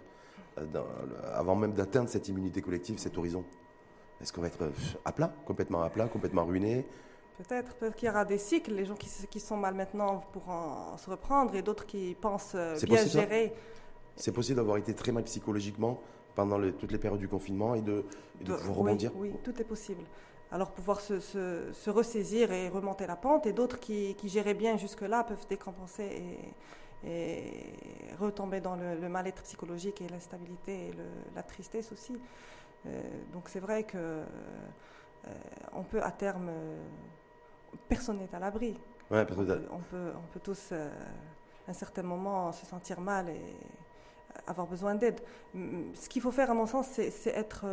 [0.73, 0.85] dans
[1.33, 3.43] avant même d'atteindre cette immunité collective, cet horizon
[4.21, 4.71] Est-ce qu'on va être euh,
[5.03, 6.85] à plat, complètement à plat, complètement ruiné?
[7.37, 11.09] Peut-être, peut-être qu'il y aura des cycles, les gens qui, sont mal maintenant pourront se
[11.09, 13.53] reprendre et d'autres qui pensent euh, bien gérer.
[14.15, 15.99] C'est possible d'avoir été très mal psychologiquement
[16.35, 18.05] pendant toutes les périodes du confinement et de,
[18.39, 19.11] et de De- pouvoir oui, rebondir?
[19.15, 20.03] Oui, tout est possible.
[20.51, 24.53] Alors pouvoir se, se- se ressaisir et remonter la pente, et d'autres qui, qui géraient
[24.53, 26.55] bien jusque-là peuvent décompenser et,
[27.03, 27.73] et
[28.19, 31.03] retomber dans le, le mal-être psychologique et l'instabilité et le-
[31.35, 32.17] la tristesse aussi.
[32.85, 33.01] Euh,
[33.33, 34.23] donc c'est vrai que euh,
[35.73, 36.77] on peut à terme, euh,
[37.89, 38.79] personne n'est à l'abri.
[39.11, 40.89] Ouais, On peut, on peut, on peut tous, à
[41.67, 43.41] un certain moment, se sentir mal et
[44.47, 45.19] avoir besoin d'aide.
[45.53, 47.65] Ce qu'il faut faire, à mon sens, c'est être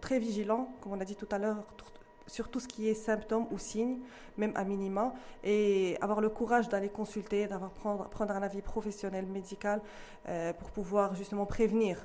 [0.00, 1.64] très vigilant, comme on a dit tout à l'heure,
[2.26, 3.98] sur tout ce qui est symptômes ou signes,
[4.36, 9.26] même à minima, et avoir le courage d'aller consulter, d'avoir prendre, prendre un avis professionnel,
[9.26, 9.80] médical,
[10.28, 12.04] euh, pour pouvoir justement prévenir.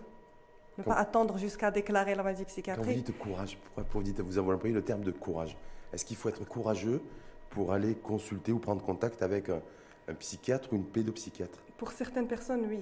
[0.77, 3.03] Ne Quand- pas attendre jusqu'à déclarer la maladie Quand vous psychiatrique.
[3.03, 5.57] dites courage, pourquoi vous dites, vous avez employé le terme de courage?
[5.91, 7.01] Est-ce qu'il faut être courageux
[7.49, 9.61] pour aller consulter ou prendre contact avec un,
[10.07, 11.59] un psychiatre ou une pédopsychiatre?
[11.77, 12.79] Pour certaines personnes, oui.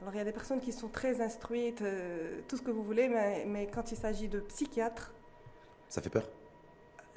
[0.00, 2.84] Alors il y a des personnes qui sont très instruites, euh, tout ce que vous
[2.84, 5.12] voulez, mais, mais quand il s'agit de psychiatres,
[5.88, 6.28] Ça fait peur?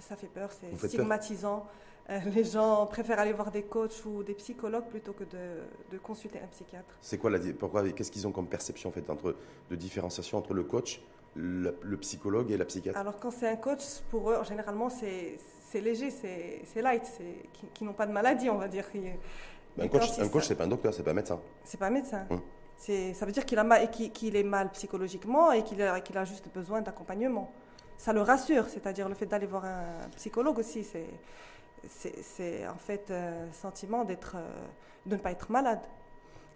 [0.01, 1.65] Ça fait peur, c'est peur stigmatisant.
[2.09, 5.61] Euh, les gens préfèrent aller voir des coachs ou des psychologues plutôt que de,
[5.91, 6.93] de consulter un psychiatre.
[7.01, 9.35] C'est quoi la pourquoi Qu'est-ce qu'ils ont comme perception en fait entre
[9.69, 11.01] de différenciation entre le coach,
[11.35, 12.97] le, le psychologue et la psychiatre?
[12.99, 15.37] Alors quand c'est un coach, pour eux, généralement, c'est
[15.69, 18.85] c'est léger, c'est light, c'est qui, qui n'ont pas de maladie, on va dire.
[18.95, 19.17] Et-
[19.81, 21.39] Un coach, un coach, c'est pas un docteur, c'est pas un médecin.
[21.63, 22.25] C'est pas un médecin.
[22.29, 22.41] Hum.
[23.13, 23.57] Ça veut dire qu'il,
[24.35, 27.51] est mal psychologiquement et qu'il a, qu'il a juste besoin d'accompagnement.
[28.01, 33.51] Ça le rassure, c'est-à-dire le fait d'aller voir un psychologue aussi, c'est, en fait un
[33.53, 34.49] sentiment d'être, euh,
[35.05, 35.83] de ne pas être malade.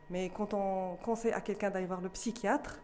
[0.10, 2.79] Mais quand on conseille à quelqu'un d'aller voir le psychiatre,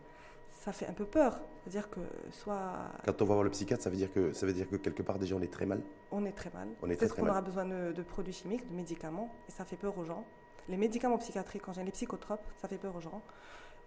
[0.52, 1.42] ça fait un peu peur.
[1.64, 4.54] C'est-à-dire que soit Quand on va voir le psychiatre, ça veut dire que ça veut
[4.54, 5.82] dire que quelque part déjà on est très mal?
[6.12, 8.70] on est très mal, On est très, très qu'on aura besoin de, de produits chimiques,
[8.70, 10.24] de médicaments, et ça fait peur aux gens.
[10.70, 13.24] Les médicaments psychiatriques, quand j'ai les psychotropes, ça fait peur aux gens.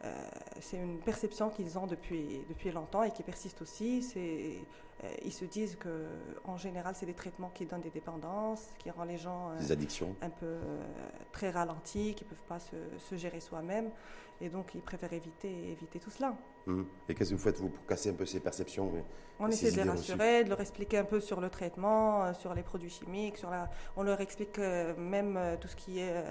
[0.05, 0.13] Euh,
[0.61, 4.03] c'est une perception qu'ils ont depuis, depuis longtemps et qui persiste aussi.
[5.03, 6.07] Euh, ils se disent que,
[6.45, 9.73] en général, c'est des traitements qui donnent des dépendances, qui rendent les gens euh, Des
[9.73, 10.15] addictions.
[10.23, 10.83] un peu euh,
[11.33, 13.91] très ralentis, qui ne peuvent pas se, se gérer soi-même.
[14.41, 16.37] Et donc, ils préfèrent éviter, éviter tout cela.
[16.67, 16.87] Hum.
[17.09, 18.93] Et qu'est-ce que vous faites vous pour casser un peu ces perceptions
[19.39, 20.13] On essaie de les reçues?
[20.13, 23.71] rassurer, de leur expliquer un peu sur le traitement, sur les produits chimiques, sur la...
[23.97, 26.25] on leur explique même tout ce qui est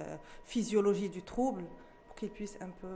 [0.43, 1.63] physiologie du trouble,
[2.07, 2.87] pour qu'ils puissent un peu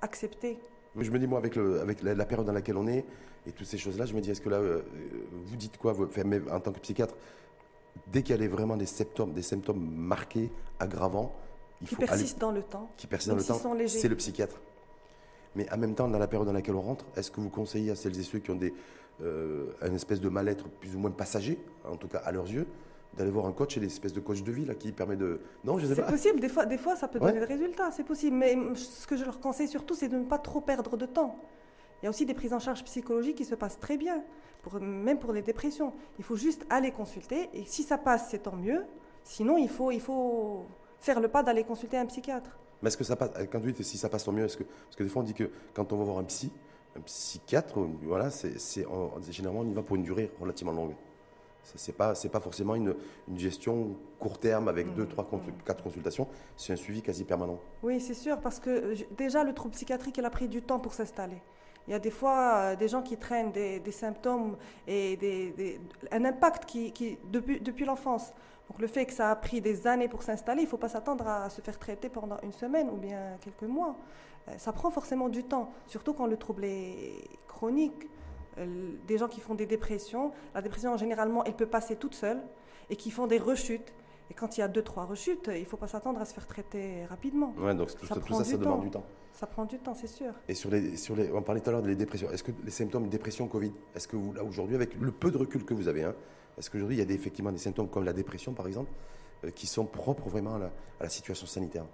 [0.00, 0.58] accepter.
[0.98, 3.04] Je me dis, moi, avec, le, avec la, la période dans laquelle on est
[3.46, 4.82] et toutes ces choses-là, je me dis, est-ce que là, euh,
[5.44, 6.08] vous dites quoi vous,
[6.50, 7.14] en tant que psychiatre
[8.06, 11.34] Dès qu'il y a vraiment des symptômes, des symptômes marqués, aggravants,
[11.80, 12.90] il qui faut aller, persistent dans le temps.
[12.96, 14.56] qui persistent dans le temps, c'est le psychiatre.
[15.54, 17.90] Mais en même temps, dans la période dans laquelle on rentre, est-ce que vous conseillez
[17.90, 18.74] à celles et ceux qui ont des,
[19.22, 22.66] euh, un espèce de mal-être plus ou moins passager, en tout cas à leurs yeux,
[23.14, 25.40] d'aller voir un coach et des espèces de coach de vie là, qui permet de...
[25.64, 26.10] Non, je sais C'est pas.
[26.10, 27.32] possible, des fois, des fois ça peut Ouais.
[27.32, 28.36] donner des résultats, c'est possible.
[28.36, 31.38] Mais ce que je leur conseille surtout, c'est de ne pas trop perdre de temps.
[32.02, 34.22] Il y a aussi des prises en charge psychologiques qui se passent très bien,
[34.62, 35.92] pour, même pour les dépressions.
[36.18, 38.84] Il faut juste aller consulter, et si ça passe, c'est tant mieux.
[39.24, 40.64] Sinon, il faut, il faut
[41.00, 42.50] faire le pas d'aller consulter un psychiatre.
[42.82, 44.64] Mais est-ce que ça passe, quand vous dites si ça passe tant mieux, est-ce que,
[44.64, 46.50] parce que des fois on dit que quand on va voir un psy,
[46.96, 48.86] un psychiatre, voilà, c'est, c'est-
[49.30, 50.92] généralement on y va pour une durée relativement longue.
[51.66, 52.94] Ça, c'est pas, pas forcément une,
[53.26, 55.62] une gestion court terme avec deux, Mhm, trois, consul- mhm.
[55.64, 57.58] quatre consultations, c'est un suivi quasi permanent.
[57.82, 60.78] Oui, c'est sûr, parce que euh, déjà, le trouble psychiatrique, il a pris du temps
[60.78, 61.42] pour s'installer.
[61.88, 64.56] Il y a des fois euh, des gens qui traînent des, des symptômes
[64.86, 65.80] et des, des-
[66.12, 68.32] un impact qui, qui- depuis, depuis l'enfance.
[68.70, 70.88] Donc le fait que ça a pris des années pour s'installer, il ne faut pas
[70.88, 73.96] s'attendre à se faire traiter pendant une semaine ou bien quelques mois.
[74.48, 78.08] Euh, Ça prend forcément du temps, surtout quand le trouble est chronique.
[79.06, 80.32] Des gens qui font des dépressions.
[80.54, 82.40] La dépression, généralement, elle peut passer toute seule
[82.90, 83.92] et qui font des rechutes.
[84.30, 86.34] Et quand il y a deux, trois rechutes, il ne faut pas s'attendre à se
[86.34, 87.54] faire traiter rapidement.
[87.58, 89.04] Ouais, donc tout ça, tout ça, ça demande du temps.
[89.32, 90.32] Ça prend du temps, c'est sûr.
[90.48, 92.30] Et sur les, sur les, on parlait tout à l'heure des dépressions.
[92.30, 95.30] Est-ce que les symptômes de dépression Covid, est-ce que vous, là, aujourd'hui, avec le peu
[95.30, 96.14] de recul que vous avez, hein,
[96.58, 98.90] est-ce qu'aujourd'hui, il y a des, effectivement des symptômes comme la dépression, par exemple,
[99.44, 100.70] euh, qui sont propres vraiment à
[101.02, 101.84] la situation sanitaire?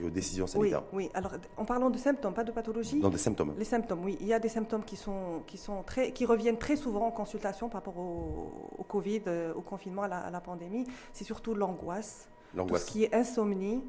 [0.00, 0.82] Aux décisions sanitaires.
[0.92, 1.10] Oui, oui.
[1.14, 2.98] Alors, en parlant de symptômes, pas de pathologie.
[2.98, 3.54] Non, des symptômes.
[3.58, 4.16] Les symptômes, oui.
[4.20, 7.10] Il y a des symptômes qui, sont, qui, sont très, qui reviennent très souvent en
[7.10, 10.86] consultation par rapport au, Covid, euh, au confinement, à la, pandémie.
[11.12, 12.28] C'est surtout l'angoisse.
[12.54, 12.82] L'angoisse.
[12.82, 13.82] Tout ce qui est insomnie,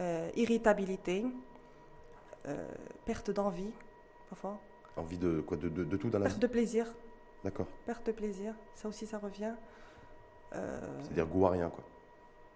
[0.00, 1.24] euh, irritabilité,
[2.46, 2.68] euh,
[3.04, 3.72] perte d'envie,
[4.28, 4.58] parfois.
[4.96, 6.86] Envie de quoi de, de, tout dans la vie Perte de plaisir.
[7.44, 7.66] D'accord.
[7.86, 9.54] Perte de plaisir, ça aussi, ça revient.
[10.52, 11.84] C'est-à-dire goût à rien, quoi.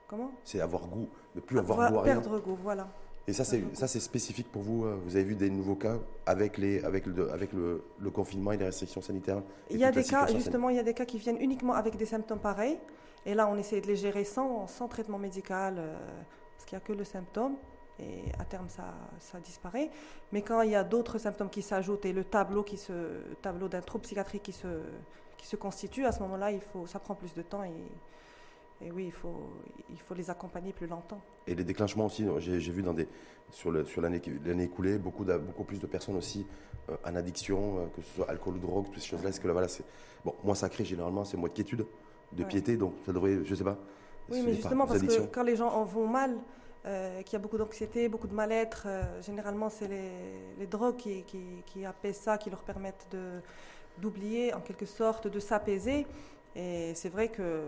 [0.09, 2.14] Comment C'est avoir goût, ne plus avoir goût à rien.
[2.14, 2.88] Perdre goût, voilà.
[3.26, 4.84] Et ça, c'est ça, c'est spécifique pour vous.
[4.84, 5.96] Euh, vous avez vu des nouveaux cas
[6.26, 7.82] avec les, avec le, avec le,
[8.12, 9.42] confinement et les restrictions sanitaires.
[9.70, 11.96] Il y a des cas, justement, il y a des cas qui viennent uniquement avec
[11.96, 12.78] des symptômes pareils.
[13.24, 15.96] Et là, on essaie de les gérer sans, sans traitement médical, euh,
[16.57, 17.55] parce qu'il n'y a que le symptôme.
[17.98, 19.88] Et à terme, ça, ça disparaît.
[20.32, 22.92] Mais quand il y a d'autres symptômes qui s'ajoutent et le tableau, qui se,
[23.40, 24.82] tableau d'un trouble psychiatrique qui se,
[25.38, 27.72] qui se constitue, à ce moment-là, il faut, ça prend plus de temps et
[28.81, 29.49] et oui, il faut,
[29.91, 31.20] il faut les accompagner plus longtemps.
[31.47, 33.09] Et les déclenchements aussi, j'ai vu dans des,
[33.51, 36.47] sur l'année sur écoulée, beaucoup, beaucoup plus de personnes aussi
[36.91, 39.31] euh, en addiction, euh, que ce soit alcool ou drogue, toutes ces choses-là.
[39.31, 39.85] Est-ce que là, voilà, c'est.
[40.25, 41.87] Bon, moi, ça crée généralement, c'est moi de quiétude,
[42.33, 43.79] de piété, donc ça devrait, je sais pas.
[44.29, 46.37] Oui, mais justement, parce que quand les gens en vont mal,
[46.87, 48.87] euh, qu'il y a beaucoup d'anxiété, beaucoup de mal-être,
[49.22, 50.11] généralement, c'est les,
[50.59, 53.14] les, drogues qui, qui, qui apaisent ça, qui leur permettent
[53.99, 56.07] d'oublier, en quelque sorte, de s'apaiser.
[56.57, 57.62] Et c'est vrai que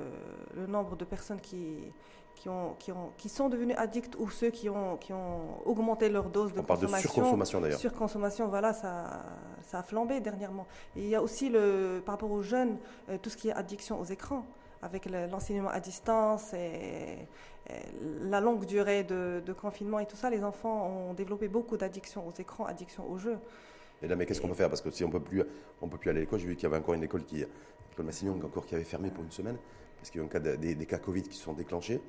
[0.54, 1.78] le nombre de personnes qui,
[2.36, 6.08] qui, ont, qui, ont, qui sont devenues addictes ou ceux qui ont, qui ont augmenté
[6.08, 7.08] leur dose de On parle consommation.
[7.08, 7.78] de surconsommation d'ailleurs.
[7.80, 9.24] Surconsommation, voilà, ça,
[9.62, 10.66] ça a flambé dernièrement.
[10.94, 12.78] Et il y a aussi, le, par rapport aux jeunes,
[13.08, 14.44] euh, tout ce qui est addiction aux écrans,
[14.82, 17.26] avec l'enseignement à distance et,
[18.20, 22.24] la longue durée de, de, confinement et tout ça, les enfants ont développé beaucoup d'addictions
[22.24, 23.38] aux écrans, addiction aux jeux.
[24.02, 24.68] Et là, mais qu'est-ce qu'on peut faire?
[24.68, 25.42] Parce que si on peut plus,
[25.80, 27.44] on peut plus aller à l'école, j'ai vu qu'il y avait encore une école qui,
[27.96, 29.56] l'école Massignon encore qui avait fermé pour une semaine,
[29.96, 32.00] parce qu'il y a eu cas des, cas Covid qui se sont déclenchés.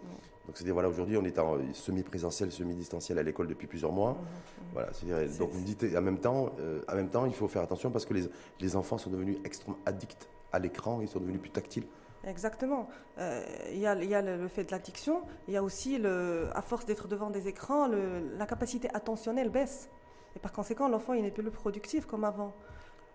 [0.45, 4.11] Donc c'est-à-dire, voilà, aujourd'hui, on est en semi-présentiel, semi-distanciel à l'école depuis plusieurs mois.
[4.11, 4.63] Mmh.
[4.73, 7.61] Voilà, c'est-à-dire, donc vous dites, en même, temps, euh, en même temps, il faut faire
[7.61, 8.29] attention parce que les,
[8.59, 11.85] les enfants sont devenus extrêmement addicts à l'écran, ils sont devenus plus tactiles.
[12.25, 12.89] Exactement.
[13.19, 16.47] Euh, il y, a, y, a le fait de l'addiction, il y a aussi, le,
[16.53, 19.89] à force d'être devant des écrans, la capacité attentionnelle baisse.
[20.35, 22.53] Et par conséquent, l'enfant, il n'est plus le productif comme avant.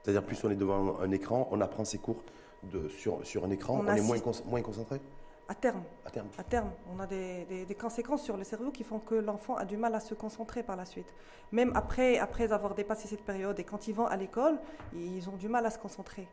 [0.02, 2.24] C'est-à-dire, plus on est devant un écran, on apprend ses cours
[2.64, 5.00] de, sur, sur un écran, on, est moins, moins concentré?
[5.48, 5.82] À terme.
[6.06, 6.28] À terme.
[6.38, 6.70] À terme.
[6.94, 9.94] On a des, des, conséquences sur le cerveau qui font que l'enfant a du mal
[9.94, 11.12] à se concentrer par la suite.
[11.50, 14.58] Même après, après avoir dépassé cette période et quand ils vont à l'école,
[14.94, 16.26] ils ont du mal à se concentrer.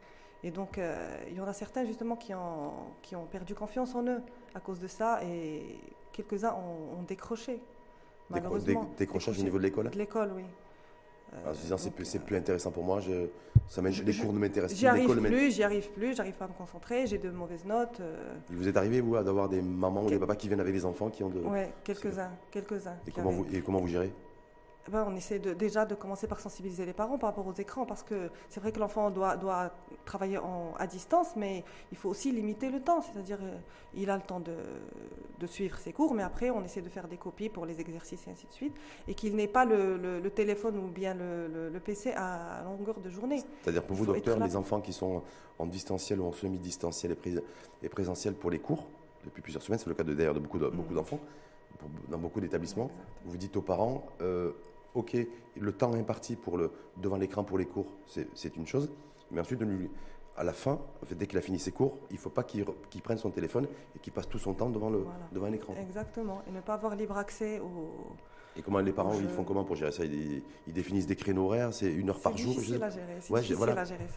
[0.44, 2.72] Et donc, euh, il y en a certains justement qui ont,
[3.02, 4.22] qui ont perdu confiance en eux
[4.56, 5.80] à cause de ça et
[6.14, 7.60] quelques-uns ont, décroché.
[8.30, 8.90] Malheureusement.
[8.98, 10.44] décrochage au niveau de l'école De l'école, oui.
[11.48, 13.28] En se disant, c'est plus, plus, intéressant pour moi, je,
[13.68, 14.80] ça les cours ne m'intéressent plus.
[14.80, 18.00] J'y arrive plus, j'y arrive plus, j'arrive pas à me concentrer, j'ai de mauvaises notes.
[18.00, 18.36] Euh.
[18.50, 20.86] Il vous est arrivé, vous, d'avoir des mamans ou des papas qui viennent avec les
[20.86, 21.40] enfants qui ont de.
[21.40, 22.98] Oui, quelques-uns, quelques-uns.
[23.08, 24.12] Et, comment vous, et comment vous gérez?
[24.90, 27.54] Eh ben, on essaie de, déjà de commencer par sensibiliser les parents par rapport aux
[27.54, 29.72] écrans, parce que c'est vrai que l'enfant doit, doit
[30.04, 33.56] travailler en, à distance, mais il faut aussi limiter le temps, c'est-à-dire euh,
[33.94, 34.56] il a le temps de,
[35.40, 38.26] de, suivre ses cours, mais après on essaie de faire des copies pour les exercices
[38.28, 38.76] et ainsi de suite,
[39.08, 43.10] et qu'il n'ait pas le, le, téléphone ou bien le, le, PC à longueur de
[43.12, 43.44] journée.
[43.62, 45.22] C'est-à-dire pour vous, docteur, les enfants qui sont
[45.60, 47.16] en distanciel ou en semi-distanciel
[47.84, 48.88] et, présentiel pour les cours,
[49.24, 50.96] depuis plusieurs semaines, c'est le cas d'ailleurs de, beaucoup mm.
[50.96, 51.20] d'enfants,
[52.10, 52.90] dans beaucoup d'établissements,
[53.26, 54.52] vous dites aux parents, euh,
[54.96, 55.18] ok,
[55.58, 58.90] le temps imparti pour le, devant l'écran pour les cours, c'est une chose,
[59.32, 59.62] mais ensuite,
[60.36, 60.80] à la fin,
[61.12, 62.66] dès qu'il a fini ses cours, il ne faut pas qu'il
[63.04, 65.76] prenne son téléphone et qu'il passe tout son temps devant, le, devant un écran.
[65.80, 67.92] Exactement, et ne pas avoir libre accès au,
[68.60, 71.74] et comment les parents, ils font comment pour gérer ça ils, définissent des créneaux horaires,
[71.74, 73.18] c'est une heure par jour C'est difficile à gérer.
[73.20, 74.08] C'est difficile à gérer.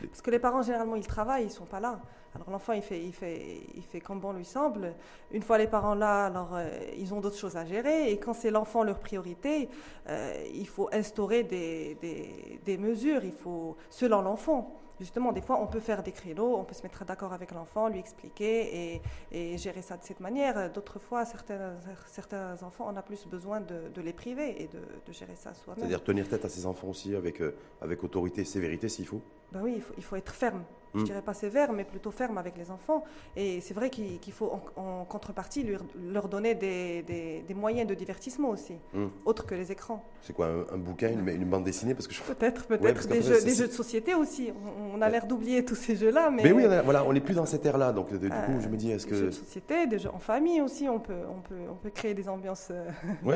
[0.00, 2.00] Parce que les parents, généralement, ils travaillent, ils ne sont pas là.
[2.34, 4.94] Alors l'enfant, il fait, il, fait, il fait comme bon lui semble.
[5.32, 6.68] Une fois les parents là, alors euh,
[6.98, 8.10] ils ont d'autres choses à gérer.
[8.12, 9.70] Et quand c'est l'enfant leur priorité,
[10.08, 15.60] euh, il faut instaurer des, des, des mesures, il faut, selon l'enfant justement, des fois,
[15.60, 19.00] on peut faire des créneaux, on peut se mettre d'accord avec l'enfant, lui expliquer
[19.32, 20.70] et, gérer ça de cette manière.
[20.72, 21.74] D'autres fois, certains,
[22.06, 25.80] certains enfants, on a plus besoin de, les priver et de, gérer ça soi-même.
[25.80, 29.22] C'est-à-dire tenir tête à ses enfants aussi avec, euh, avec autorité et sévérité s'il faut?
[29.52, 30.64] Ben oui, il faut, il faut être ferme.
[30.96, 33.04] Je dirais pas sévère, mais plutôt ferme avec les enfants.
[33.36, 35.66] Et c'est vrai qu'il faut en, contrepartie
[36.02, 39.06] leur donner des, moyens de divertissement aussi, mm.
[39.24, 40.04] autres que les écrans.
[40.20, 41.94] C'est quoi, un, bouquin, une, bande dessinée?
[41.94, 44.52] Parce que Peut-être, peut-être des, jeux, des jeux de société aussi.
[44.92, 46.30] On, a l'air d'oublier tous ces jeux-là.
[46.30, 47.92] Mais, mais oui, on voilà, on n'est plus dans cette ère-là.
[47.92, 49.14] Donc du coup, je me dis, est-ce que...
[49.14, 51.90] Des jeux de société, des jeux en famille aussi, on peut, on peut, on peut
[51.90, 52.68] créer des ambiances.
[52.70, 52.88] Euh,
[53.24, 53.34] oui,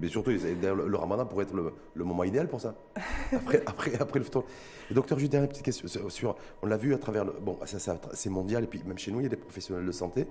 [0.00, 2.74] mais surtout, le, ramadan pourrait être le, moment idéal pour ça.
[3.32, 4.44] Après, après, après le temps.
[4.90, 5.88] docteur, juste une petite question.
[6.08, 7.24] Sur, on l'a vu à travers.
[7.24, 9.86] Le, bon, ça, c'est mondial, et puis même chez nous, il y a des professionnels
[9.86, 10.26] de santé,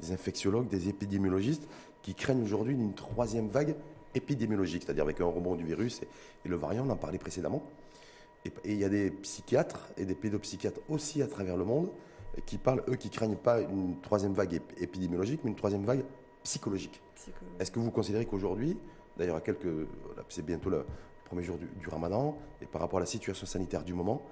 [0.00, 1.68] des infectiologues, des épidémiologistes
[2.02, 3.76] qui craignent aujourd'hui une troisième vague
[4.14, 7.62] épidémiologique, c'est-à-dire avec un rebond du virus et, le variant, on en parlait précédemment.
[8.44, 11.90] Et, il y a des psychiatres et des pédopsychiatres aussi à travers le monde
[12.46, 16.04] qui parlent, eux, qui craignent pas une troisième vague épidémiologique, mais une troisième vague
[16.42, 17.00] psychologique.
[17.60, 18.76] Est-ce que vous considérez qu'aujourd'hui,
[19.16, 19.68] d'ailleurs, à quelques,
[20.28, 20.84] c'est bientôt le
[21.26, 24.22] premier jour du, du, ramadan, et par rapport à la situation sanitaire du moment,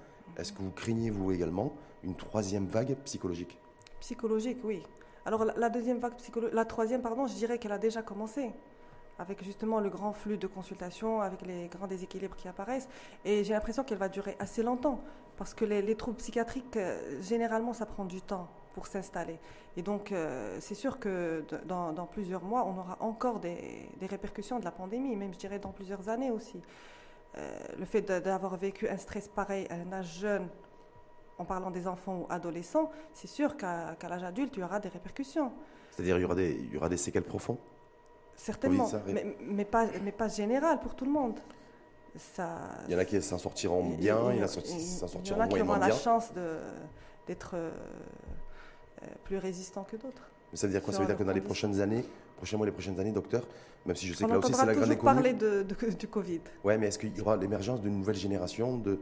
[0.40, 1.72] est-ce que vous craignez, vous également,
[2.02, 3.58] une troisième vague psychologique?
[4.00, 4.82] Psychologique, oui.
[5.26, 8.50] Alors la, deuxième vague psychologique, la troisième, pardon, je dirais qu'elle a déjà commencé
[9.18, 12.88] avec justement le grand flux de consultations, avec les grands déséquilibres qui apparaissent.
[13.26, 15.02] Et j'ai l'impression qu'elle va durer assez longtemps,
[15.36, 19.38] parce que les, troubles psychiatriques, euh, généralement, ça prend du temps pour s'installer.
[19.76, 24.64] Et donc, euh, c'est sûr que dans, plusieurs mois, on aura encore des, répercussions de
[24.64, 26.60] la pandémie, même je dirais dans plusieurs années aussi.
[27.38, 30.48] Euh, le fait d'avoir vécu un stress pareil à un âge jeune,
[31.38, 34.88] en parlant des enfants ou adolescents, c'est sûr qu'à l'âge adulte, il y aura des
[34.88, 35.52] répercussions.
[35.90, 37.58] C'est-à-dire il y aura des, il y aura des séquelles profondes?
[38.36, 41.38] Certainement, mais, mais, pas, mais pas général pour tout le monde.
[42.16, 42.58] Ça,
[42.88, 45.36] il y en a qui s'en sortiront bien, il y en a qui s'en sortiront
[45.36, 45.56] moins bien.
[45.56, 46.32] Il y en a qui auront la chance
[47.26, 47.70] d'être euh,
[49.24, 50.28] plus résistants que d'autres.
[50.50, 50.92] Mais ça veut dire quoi?
[50.92, 52.04] Ça veut dire que dans les prochaines années,
[52.40, 53.46] prochainement les prochaines années, docteur,
[53.84, 55.22] même si je sais que là aussi c'est la grande économie.
[55.22, 56.40] parler de, du Covid.
[56.64, 58.98] Oui, mais est-ce qu'il y aura l'émergence d'une nouvelle génération de,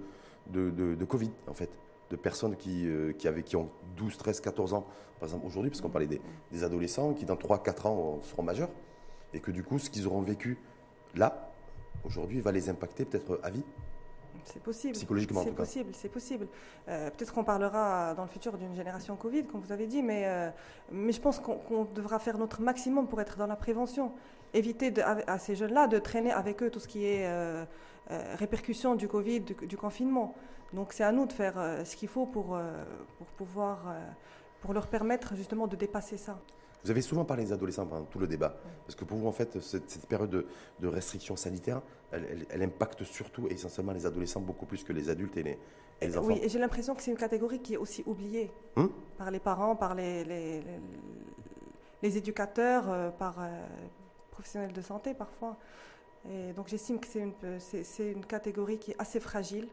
[0.49, 1.71] de, de, Covid, en fait
[2.11, 4.87] de personnes qui, euh, qui, avaient, qui ont 12, 13, 14 ans,
[5.21, 6.21] par exemple aujourd'hui, parce qu'on parlait des,
[6.51, 8.71] des, adolescents qui dans 3, 4 ans seront majeurs,
[9.33, 10.59] et que du coup, ce qu'ils auront vécu
[11.15, 11.53] là,
[12.05, 13.63] aujourd'hui, va les impacter peut-être à vie?
[14.53, 14.95] C'est possible.
[14.95, 16.49] Psychologiquement, C'est possible, c'est possible.
[16.89, 20.25] Euh, peut-être qu'on parlera dans le futur d'une génération Covid, comme vous avez dit, mais,
[20.27, 20.51] euh,
[20.91, 24.13] mais je pense qu'on devra faire notre maximum pour être dans la prévention.
[24.55, 27.65] Éviter à, ces jeunes-là de traîner avec eux tout ce qui est euh,
[28.37, 30.35] répercussion du Covid, du, confinement.
[30.73, 32.59] Donc c'est à nous de faire ce qu'il faut pour,
[33.19, 33.95] pour pouvoir,
[34.63, 36.41] pour leur permettre justement de dépasser ça.
[36.85, 38.57] Vous avez souvent parlé des adolescents pendant tout le débat.
[38.87, 40.47] Parce que pour vous, en fait, cette, période
[40.81, 45.37] de, restrictions sanitaires, elle, impacte surtout et essentiellement les adolescents beaucoup plus que les adultes
[45.37, 45.59] et
[46.01, 46.29] les, enfants.
[46.29, 49.41] Oui, et j'ai l'impression que c'est une catégorie qui est aussi oubliée hum par les
[49.41, 53.89] parents, par les, les, éducateurs, euh, par les euh,
[54.31, 55.57] professionnels de santé parfois.
[56.31, 59.69] Et donc j'estime que c'est une, c'est, une catégorie qui est assez fragile,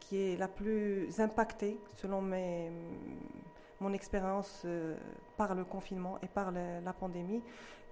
[0.00, 2.70] qui est la plus impactée selon mes
[3.80, 4.96] mon expérience euh,
[5.36, 7.42] par le confinement et par la, pandémie.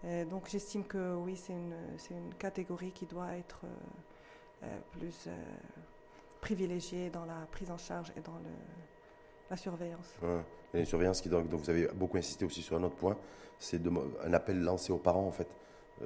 [0.05, 3.61] Euh, donc j'estime que oui, c'est une, catégorie qui doit être
[4.62, 5.28] euh, plus
[6.41, 8.39] privilégiée dans la prise en charge et dans
[9.51, 10.14] la surveillance.
[10.74, 13.16] Et une surveillance qui, donc, vous avez beaucoup insisté aussi sur un autre point,
[13.59, 13.80] c'est
[14.24, 15.49] un appel lancé aux parents en fait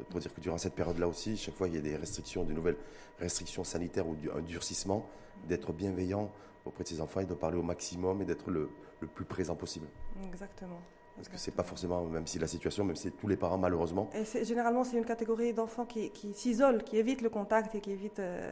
[0.09, 2.55] pour dire que durant cette période-là aussi, chaque fois il y a des restrictions, des
[2.55, 2.79] nouvelles
[3.19, 5.07] restrictions sanitaires ou un durcissement,
[5.49, 6.31] d'être bienveillant
[6.65, 8.71] auprès de ses enfants et de parler au maximum et d'être le,
[9.01, 9.87] le plus présent possible.
[10.25, 10.81] Exactement.
[11.17, 14.09] Parce que c'est pas forcément, même si la situation, même si tous les parents malheureusement.
[14.15, 17.91] Et généralement, c'est une catégorie d'enfants qui, qui s'isolent, qui évitent le contact et qui
[17.91, 18.51] évitent euh,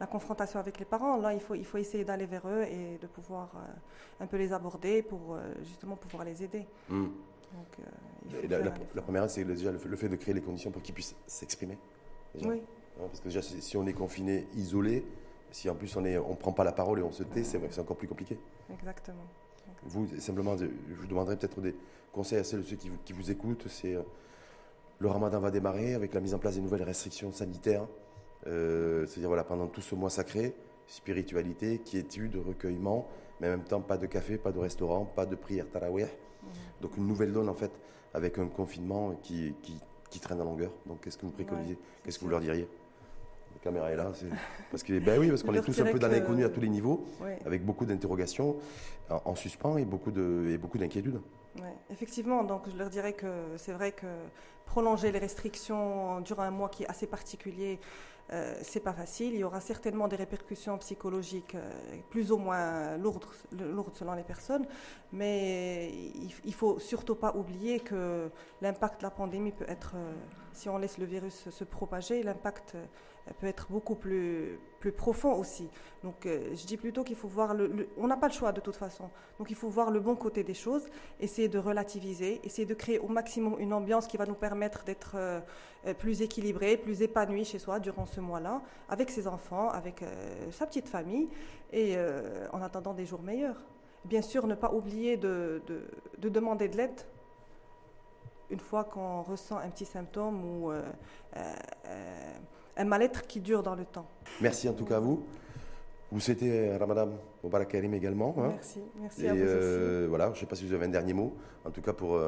[0.00, 1.16] la, confrontation avec les parents.
[1.18, 4.38] Là, il faut, il faut essayer d'aller vers eux et de pouvoir euh, un peu
[4.38, 6.66] les aborder pour euh, justement pouvoir les aider.
[7.52, 8.48] Hmm.
[8.94, 11.78] la, première, c'est déjà le, fait de créer les conditions pour qu'ils puissent s'exprimer.
[12.42, 12.62] Oui.
[12.98, 15.04] Parce que déjà, si on est confiné, isolé,
[15.50, 17.78] si en plus on ne on prend pas la parole et on se tait, c'est
[17.78, 18.38] encore plus compliqué.
[18.72, 19.22] Exactement.
[19.84, 21.74] Vous, simplement, je vous demanderai peut-être des
[22.12, 23.66] conseils à ceux, ceux qui, vous, qui vous écoutent.
[23.68, 24.02] C'est euh,
[24.98, 27.86] le ramadan va démarrer avec la mise en place des nouvelles restrictions sanitaires.
[28.46, 30.54] Euh, c'est-à-dire voilà, pendant tout ce mois sacré,
[30.86, 33.08] spiritualité, quiétude, recueillement,
[33.40, 36.06] mais en même temps pas de café, pas de restaurant, pas de prière tarawih.
[36.80, 37.70] Donc une nouvelle donne en fait
[38.14, 39.54] avec un confinement qui,
[40.10, 40.70] qui, traîne à longueur.
[40.86, 42.68] Donc qu'est-ce que vous préconisez Qu'est-ce que vous leur diriez
[43.62, 44.12] caméra est là.
[44.70, 46.68] Parce que, ben oui, parce qu'on est tous un peu dans l'inconnu à tous les
[46.68, 47.04] niveaux,
[47.46, 48.56] avec beaucoup d'interrogations
[49.08, 51.20] en, suspens et beaucoup d'inquiétudes.
[51.90, 53.26] Effectivement, donc je leur dirais que
[53.56, 54.06] c'est vrai que
[54.66, 57.78] prolonger les restrictions durant un mois qui est assez particulier,
[58.32, 59.34] euh, c'est pas facile.
[59.34, 61.70] Il y aura certainement des répercussions psychologiques euh,
[62.08, 64.66] plus ou moins lourdes, lourdes, selon les personnes,
[65.12, 68.30] mais il, il faut surtout pas oublier que
[68.62, 70.14] l'impact de la pandémie peut être, euh,
[70.54, 72.76] si on laisse le virus se propager, l'impact
[73.40, 75.70] peut être beaucoup plus plus profond aussi.
[76.02, 78.60] Donc euh, je dis plutôt qu'il faut voir le, on n'a pas le choix de
[78.60, 79.08] toute façon.
[79.38, 80.88] Donc il faut voir le bon côté des choses,
[81.20, 85.12] essayer de relativiser, essayer de créer au maximum une ambiance qui va nous permettre d'être
[85.14, 85.40] euh,
[85.98, 90.04] plus équilibré, plus épanoui chez soi durant ce mois-là, avec ses enfants, avec
[90.50, 91.28] sa petite famille,
[91.72, 91.96] et
[92.52, 93.60] en attendant des jours meilleurs.
[94.04, 95.60] Bien sûr, ne pas oublier de,
[96.18, 97.00] de demander de l'aide
[98.52, 100.82] une fois qu'on ressent un petit symptôme ou euh,
[101.36, 102.34] euh,
[102.76, 104.06] un mal-être qui dure dans le temps.
[104.40, 105.24] Merci en tout cas à vous.
[106.10, 107.08] Vous souhaitez Ramadan
[107.42, 108.34] Mubarak Karim également.
[108.38, 110.90] Hein merci, merci à vous euh, Voilà, je ne sais pas si vous avez un
[110.90, 112.20] dernier mot, en tout cas pour,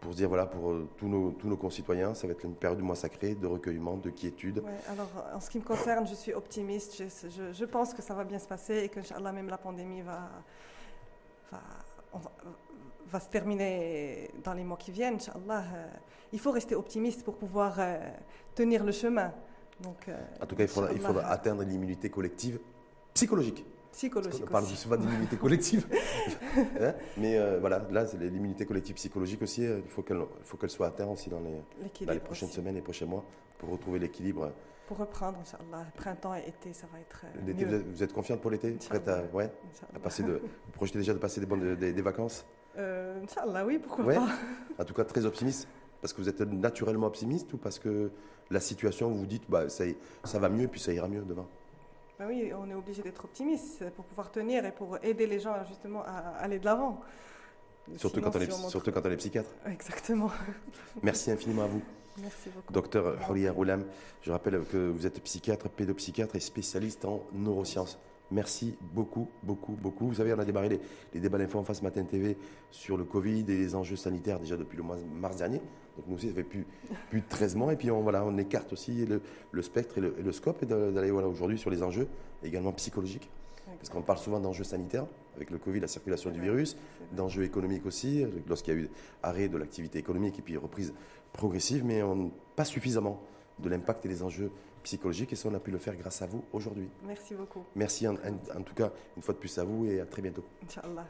[0.00, 2.84] pour dire, voilà, pour tous, nos, tous nos concitoyens, ça va être une période du
[2.84, 4.62] mois sacré, de recueillement, de quiétude.
[4.90, 8.24] alors en ce qui me concerne, je suis optimiste, je, je, pense que ça va
[8.24, 9.00] bien se passer et que,
[9.32, 10.30] même la pandémie va,
[11.52, 11.60] va,
[13.06, 15.86] va se terminer dans les mois qui viennent, Inch'Allah, euh,
[16.32, 17.98] il faut rester optimiste pour pouvoir euh,
[18.54, 19.32] tenir le chemin.
[19.80, 22.58] Donc, euh, en tout cas, il faudra, il faudra atteindre l'immunité collective
[23.12, 23.64] psychologique.
[23.92, 24.42] Psychologique.
[24.44, 25.86] On parle pas d'immunité collective.
[26.80, 29.62] Hein, mais voilà, là, l'immunité collective psychologique aussi.
[29.62, 33.24] Il faut qu'elle soit atteinte aussi dans les, les prochaines semaines et prochains mois
[33.58, 34.52] pour retrouver l'équilibre.
[34.86, 37.24] Pour reprendre, Inch'Allah, printemps et été, ça va être.
[37.44, 38.72] L'été, vous, êtes confiante pour l'été?
[38.88, 39.50] Prête à, ouais,
[39.94, 42.44] à passer de, Vous projetez déjà de passer des, bonnes, des vacances?
[42.76, 44.28] Euh, Inch'Allah, oui, pourquoi pas.
[44.78, 45.68] En tout cas, très optimiste.
[46.00, 48.10] Parce que vous êtes naturellement optimiste ou parce que
[48.50, 49.84] la situation, vous vous dites, bah, ça,
[50.24, 51.46] ça va mieux et puis ça ira mieux demain
[52.18, 55.56] bah oui, on est obligé d'être optimiste pour pouvoir tenir et pour aider les gens
[55.66, 57.00] justement à aller de l'avant.
[57.96, 59.50] Surtout, quand on est, surtout quand on est psychiatre.
[59.66, 60.30] Exactement.
[61.02, 61.82] Merci infiniment à vous.
[62.18, 62.72] Merci beaucoup.
[62.72, 63.84] Docteur Horia Roulam,
[64.22, 67.98] je rappelle que vous êtes psychiatre, pédopsychiatre et spécialiste en neurosciences.
[68.34, 70.08] Merci beaucoup, beaucoup, beaucoup.
[70.08, 70.80] Vous savez, on a démarré
[71.12, 72.36] les, débats d'info en face Matin TV
[72.72, 75.58] sur le Covid et les enjeux sanitaires déjà depuis le mois de mars dernier.
[75.96, 76.66] Donc nous aussi, ça fait plus,
[77.10, 77.72] plus de 13 mois.
[77.72, 81.28] Et puis on, voilà, on écarte aussi le, spectre et le, scope et d'aller voilà,
[81.28, 82.08] aujourd'hui sur les enjeux
[82.42, 83.30] également psychologiques.
[83.66, 85.06] Parce qu'on parle souvent d'enjeux sanitaires,
[85.36, 86.76] avec le Covid, la circulation du virus,
[87.12, 88.90] d'enjeux économiques aussi, lorsqu'il y a eu
[89.22, 90.92] arrêt de l'activité économique et puis reprise
[91.32, 93.22] progressive, mais on, pas suffisamment
[93.60, 94.50] de l'impact et des enjeux
[94.84, 95.32] psychologiques.
[95.32, 96.88] Et ça, on a pu le faire grâce à vous aujourd'hui.
[97.04, 97.64] Merci beaucoup.
[97.74, 100.44] Merci en, en, tout cas, une fois de plus à vous et à très bientôt.
[100.62, 101.06] Inch'Allah.